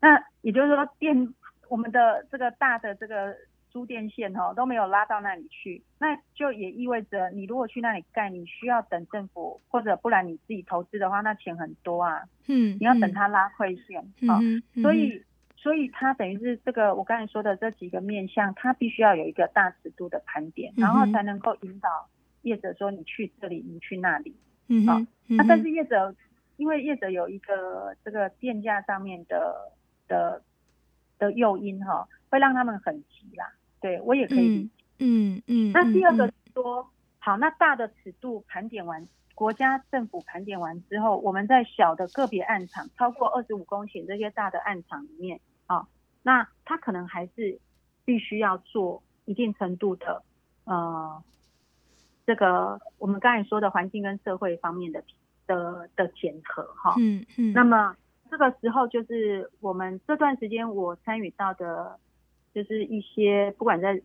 [0.00, 1.34] 那也就是说，电
[1.68, 3.34] 我们的这个大的这个。
[3.70, 12.22] 输电线哦都没有拉到那里去，那就也意味着你如果去那里盖，你需要等政府或者不然你自己投资的话，那钱很多啊。
[12.46, 14.40] 嗯，你要等他拉馈线啊，
[14.80, 15.22] 所以
[15.54, 22.08] 所以它等于是这个我刚才说的这几个面向，它必须要有一个大尺度的盘点，然后才能够引导
[22.42, 24.34] 业者说你去这里，你去那里。
[24.68, 26.14] 嗯，好，那但是业者
[26.56, 29.72] 因为业者有一个这个电价上面的
[30.06, 30.42] 的
[31.18, 33.52] 的诱因哈，会让他们很急啦。
[33.80, 34.70] 对我也可以理解。
[34.98, 35.72] 嗯嗯。
[35.72, 45.86] 那第二个是说，好，那大的尺度盘点完，国家政府盘点完之后，我们在小的个别案场，超过二十五公顷这些大的案场里面啊，
[46.22, 47.58] 那他可能还是
[48.04, 50.22] 必须要做一定程度的
[50.64, 51.22] 呃，
[52.28, 55.02] 这个我们刚才说的环境跟社会方面的
[55.48, 56.94] 的的检核哈。
[57.00, 57.52] 嗯嗯。
[57.54, 57.96] 那么
[58.30, 61.98] 这个时候就是我们这段时间我参与到的，
[62.54, 64.00] 就是一些不管在。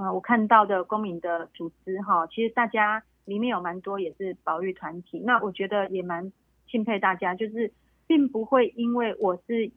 [0.00, 6.32] 呃，我看到的公民的组织哈，其实大家里面有蛮多也是保育团体，那我觉得也蛮
[6.68, 7.72] 钦佩大家，就是
[8.06, 9.72] 并不会因为我是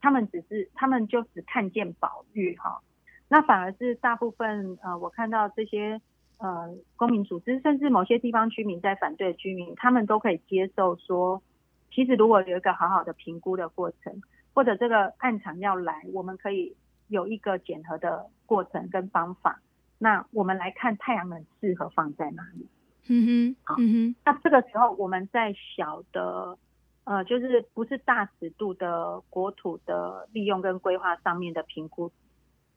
[0.00, 2.80] 他们只是他们就只看见保育哈，
[3.28, 6.00] 那反而是大部分呃我看到这些
[6.38, 11.42] 呃公民组织，甚至某些地方居民在反对居民，他们都可以接受说，
[11.90, 14.20] 其实如果有一个好好的评估的过程，
[14.54, 16.76] 或者这个案场要来，我们可以
[17.08, 19.60] 有一个检核的过程跟方法。
[19.98, 22.68] 那我们来看太阳能适合放在哪里？
[23.08, 24.16] 嗯哼，好，嗯哼。
[24.24, 26.58] 那这个时候我们在小的，
[27.04, 32.10] 呃，就是不是大尺度的国土的利用跟规划上面的评估，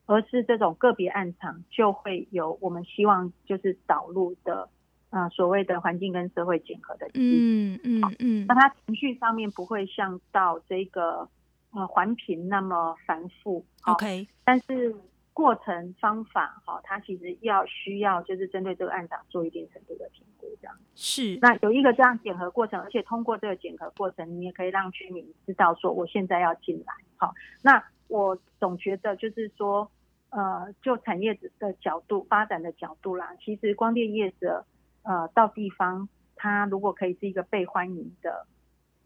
[0.09, 4.67] 而是这种个别案场就会有我们希望就是导入的，
[5.11, 7.07] 呃，所谓的环境跟社会检核的。
[7.13, 8.45] 嗯嗯嗯。
[8.47, 11.29] 那它程序上面不会像到这个
[11.71, 13.63] 呃环评那么繁复。
[13.85, 14.95] OK，但是。
[15.31, 21.39] 过程方法哈，它其实要需要就是针对这个案场做一定程度的评估，这样是。
[21.41, 26.93] 那有一个这样检核过程，而且通过这个检核过程，你也可以让居民知道说我现在要进来。
[27.15, 29.89] 好，那我总觉得就是说，
[30.29, 34.65] 呃，就产业的角度发展的角度啦，其实光电业者
[35.03, 38.45] 呃到地方，他如果可以是一个被欢迎的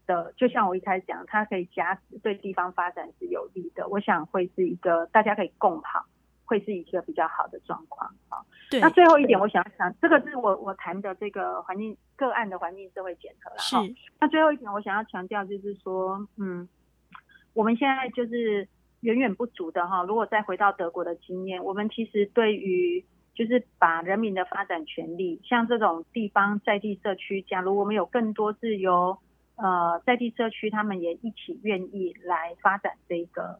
[0.06, 6.06] 的，就像我一开始讲，它可以加持对地方发展是有利的，我想会是一个大家可以共好。
[6.46, 8.36] 会是一个比较好的状况啊。
[8.70, 8.78] 对。
[8.78, 13.82] 那最后一点，我想想，这个是我我谈的这个环境个案的环境社会检核了哈。
[13.82, 13.94] 是。
[14.20, 16.68] 那最后一点，我想要强调就是说，嗯，
[17.54, 18.68] 我们现在就是
[19.04, 20.02] 远远不足的哈。
[20.02, 29.18] 如果再回到德国的经验，我们其实对于就是把人民的发展权利，像这种地方在地社区，假如我们有更多自由
[29.56, 33.58] 呃在地社区他们也一起愿意来发展这个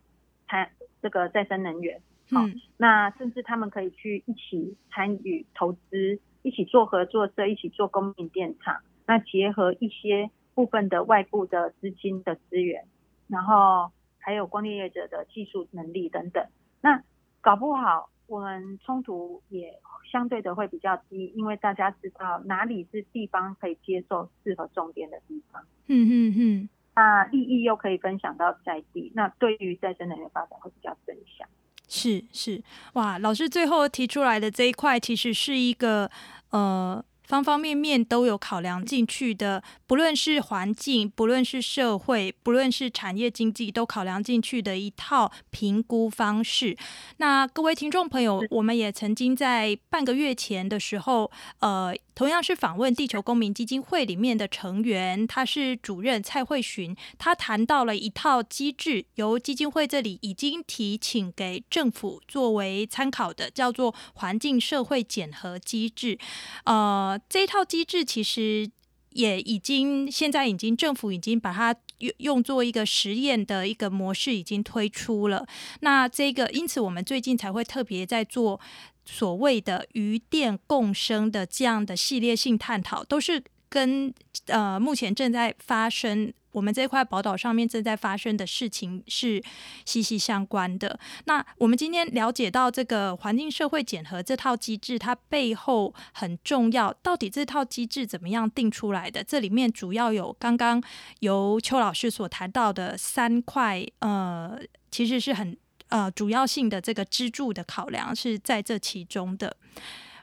[0.49, 0.71] 参
[1.03, 2.01] 这个再生能源。
[2.31, 2.41] 好，
[2.79, 8.81] 那甚至他们可以去一起参与投资，一起做合作社，一起做公民电厂。
[9.07, 12.87] 那结合一些部分的外部的资金的资源，
[13.29, 13.91] 然后
[14.25, 16.43] 还有光电业者的技术能力等等。
[16.81, 17.03] 那
[17.43, 19.79] 搞不好我们冲突也
[20.11, 25.63] 相对的会比较低，因为大家知道哪里是地方可以接受适合种电的地方。
[25.87, 26.69] 嗯嗯嗯。
[26.97, 31.47] 那利益又可以分享到在地，那对于再生能源发展会比较正向。
[31.87, 32.63] 是是，
[32.95, 36.11] 哇，老师最后提出来的这一块，其实是一个
[36.51, 37.05] 呃。
[37.27, 46.77] 方方面面都有考量进去的，不论是环境，不论是社会，不论是产业经济，都考量进去的一套评估方式。
[47.17, 66.19] 那各位听众朋友，我们也曾经在半个月前的时候，呃，同样是访问地球公民基金会里面的成员，他是主任蔡慧寻，他谈到了一套机制，由基金会这里已经提请给政府作为参考的，叫做环境社会检核机制，
[66.65, 67.21] 呃。
[67.29, 68.71] 这一套机制其实
[69.11, 75.47] 也已经，现在已经政府已经把它用用作一个实验的一个模式，已经推出了。
[75.81, 78.61] 那这个，因此我们最近才会特别在做
[79.05, 84.13] 所谓的渔电共生的这样的系列性探讨，都是跟
[84.47, 86.33] 呃目前正在发生。
[86.53, 89.43] 我们这块宝岛上面正在发生的事情是
[89.85, 90.97] 息息相关的。
[91.25, 96.93] 那我们今天了解到这个环境社会检核这套机制，它背后很重要。
[97.03, 99.25] 到底这套机制怎么样定出来的？
[99.25, 100.81] 这里面主要有刚刚
[101.19, 104.57] 由邱老师所谈到的三块，呃，
[104.93, 105.57] 其实是很
[105.95, 109.57] 呃主要性的这个支柱的考量是在这其中的。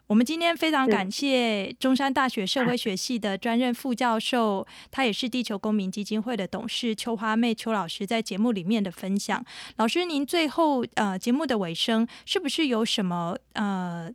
[0.08, 9.42] 我们今天非常感谢中山大学社会学系的专任副教授，他也是地球公民基金会的董事邱花妹邱老师在节目里面的分享。
[9.78, 14.12] 老师，您最后呃节目的尾声是不是有什么呃？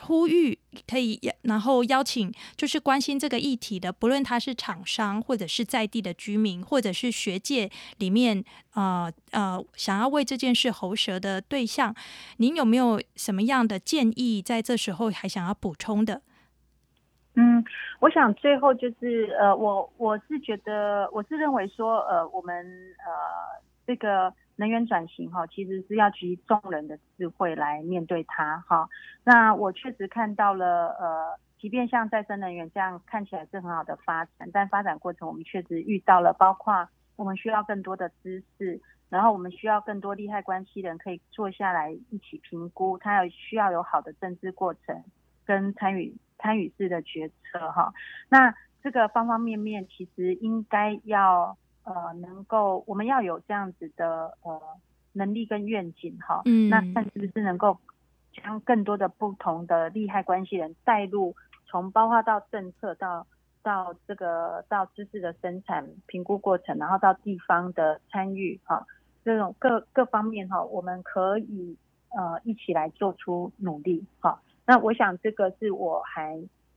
[0.00, 8.44] 呼吁可以，然后邀请就是关心这个议题的，不论他是厂商，或者是在地的居民，或者是学界里面，
[8.74, 11.94] 呃呃，想要为这件事喉舌的对象，
[12.36, 16.22] 您有没有什么样的建议，在这时候还想要补充的？
[17.38, 17.62] 嗯，
[18.00, 22.64] 我想最后就是呃，我我是觉得我是认为说呃，我们
[22.98, 28.88] 呃这个能源转型哈，其实是要集众人的智慧来面对它哈。
[29.24, 45.04] 那我确实看到了呃，即便像再生能源这样看起来是很好的发展，但发展过程我们确实遇到了，包括我们需要更多的知识，然后我们需要更多利害关系人可以坐下来一起评估，它要需要有好的政治过程
[45.44, 46.16] 跟参与。
[46.38, 47.94] 参与式的决策哈，
[48.28, 51.56] 那这个方方面面其实应该要
[51.86, 54.60] 呃能够，我们要有这样子的呃
[55.12, 57.78] 能力跟愿景哈，嗯，那看是不是能够
[58.34, 61.34] 将更多的不同的利害关系人带入，
[61.66, 63.26] 从包括到政策到
[63.62, 68.84] 到这个到知识的生产评估过程，然后到地方的参与哈，
[69.24, 71.76] 这种各各方面哈，我们可以
[72.10, 74.42] 呃一起来做出努力哈。
[74.66, 76.36] 那我想这个是我还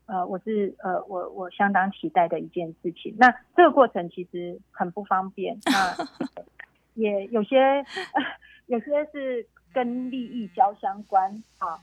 [0.10, 3.16] 呃我是呃我我相当期待的一件事情。
[3.18, 5.95] 那这个过程其实很不方便，那
[6.95, 7.86] 也有些、呃、
[8.66, 11.80] 有些是跟利益交相关啊。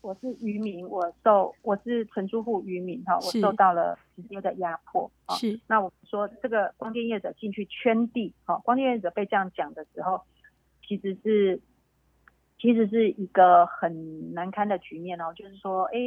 [0.00, 5.36] 我是渔民，我受我是承租户渔民哈，我受到了直接的压迫啊。
[5.36, 5.60] 是。
[5.68, 10.22] 那我们说这个光电业者进去圈地，哈，光电业者被这样讲的时候，
[10.86, 11.60] 其实是。
[12.58, 15.98] 其实是一个很难堪的局面哦，就是说，哎，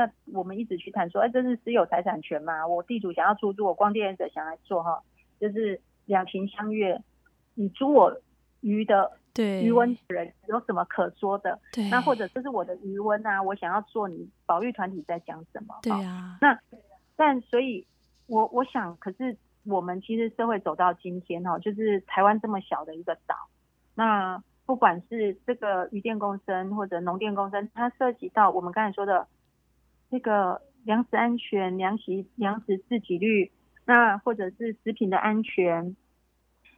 [0.00, 2.66] 那我们一直去谈说，哎，这是私有财产权嘛？
[2.66, 5.02] 我地主想要出租，我光电业者想来做哈，
[5.38, 6.98] 就是两情相悦，
[7.52, 8.18] 你租我
[8.62, 11.58] 鱼的对鱼塭的人有什么可说的？
[11.70, 15.74] 对，那或者这是我的余温啊，我想要做，你保育团体在讲什么？
[15.82, 16.58] 对啊，那
[17.16, 17.86] 但所以
[18.26, 19.36] 我，我我想，可是
[19.66, 23.36] 我们其实社会走到今天哈，就是台湾这么小的一个岛，
[23.94, 24.42] 那。
[24.66, 29.26] 不管是这个渔电共生或者农电共生，它涉及到我们刚才说的
[30.10, 33.50] 这个粮食安全、粮食粮食自给率，
[33.84, 35.94] 那或者是食品的安全，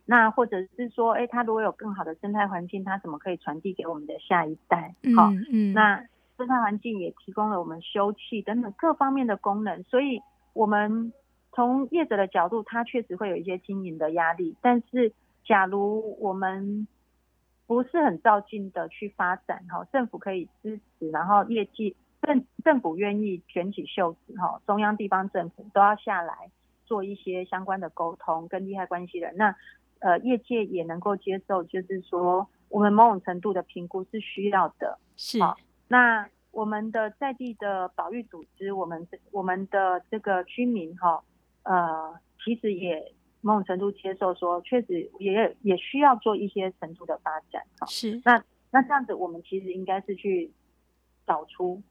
[0.04, 4.94] 那或者是说，哎，它如果有更好的生态环境，它怎么可以传递给我们的下一代？
[5.16, 6.04] 好，嗯，嗯，那
[6.36, 10.20] 生态环境也提供了我们休憩等等各方面的功能，所以
[10.52, 11.12] 我们
[11.52, 15.12] 从业者的角度，它确实会有一些经营的压力，但是
[15.44, 16.86] 假如我们
[17.66, 26.50] 不是很照进的去发展哈，政府可以支持，然后业绩政政府愿意卷起袖子哈，中央地方政府都要下来
[26.86, 29.54] 做一些相关的沟通跟利害关系人，那
[29.98, 35.56] 呃业界也能够接受，就是说我们某种程度的评估是需要的，是好，
[35.88, 41.22] 那我们的在地的保育组织，我们我们的这个居民哈，
[41.64, 42.14] 呃
[42.44, 43.12] 其实也。
[43.44, 47.86] 某种程度接受说，确实也也需要做一些程度的发展哈。
[47.88, 50.52] 是，那那这样子，我们其实应该是去
[51.26, 51.82] 找出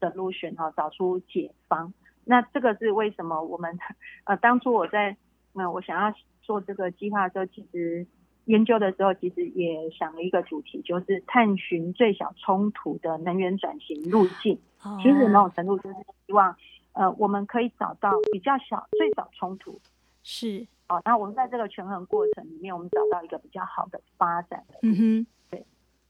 [0.00, 1.92] solution 哈，找出解方。
[2.24, 3.78] 那这个是为什么我们
[4.24, 5.16] 呃当初我在
[5.52, 8.06] 呃我想要做这个计划的时候，其实
[8.46, 14.58] 研究的时候，其实也想了一个主题，就是探寻最小冲突的能源转型路径。
[15.02, 15.96] 其实某种程度就是
[16.26, 16.56] 希望
[16.92, 19.80] 呃我们可以找到比较小最少冲突。
[20.22, 20.66] 是。
[20.88, 24.78] 好，那我们在这个权衡过程里面，我们找到一个比较好的发展的。
[24.82, 25.64] 嗯哼，对，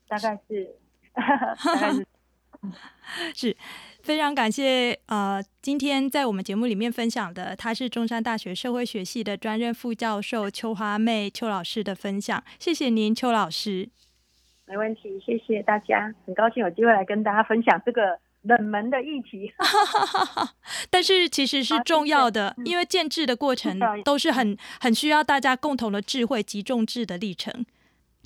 [0.08, 0.74] 大概是，
[1.12, 2.06] 大概是，
[3.34, 3.56] 是
[4.02, 13.88] 非常感谢呃，今天在我们节目里面分享的，他是中山大学社会学系的专任副教授邱花妹邱老师的分享，谢谢您，邱老师。
[14.66, 18.18] 没问题，谢谢大家，很高兴有机会来跟大家分享这个。
[18.44, 19.52] 冷门的议题，
[20.88, 27.66] 但是其实是重要的，因为建制的过程都是很很需要大家共同的智慧及众志的历程。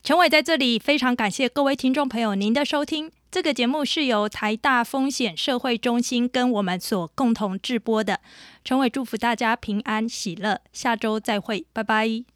[0.04, 8.20] 陈伟在这里非常感谢各位听众朋友您的收听，这个节目是由台大风险社会中心跟我们所共同制播的。
[8.62, 12.33] 陈伟祝福大家平安喜乐，下周再会，拜拜。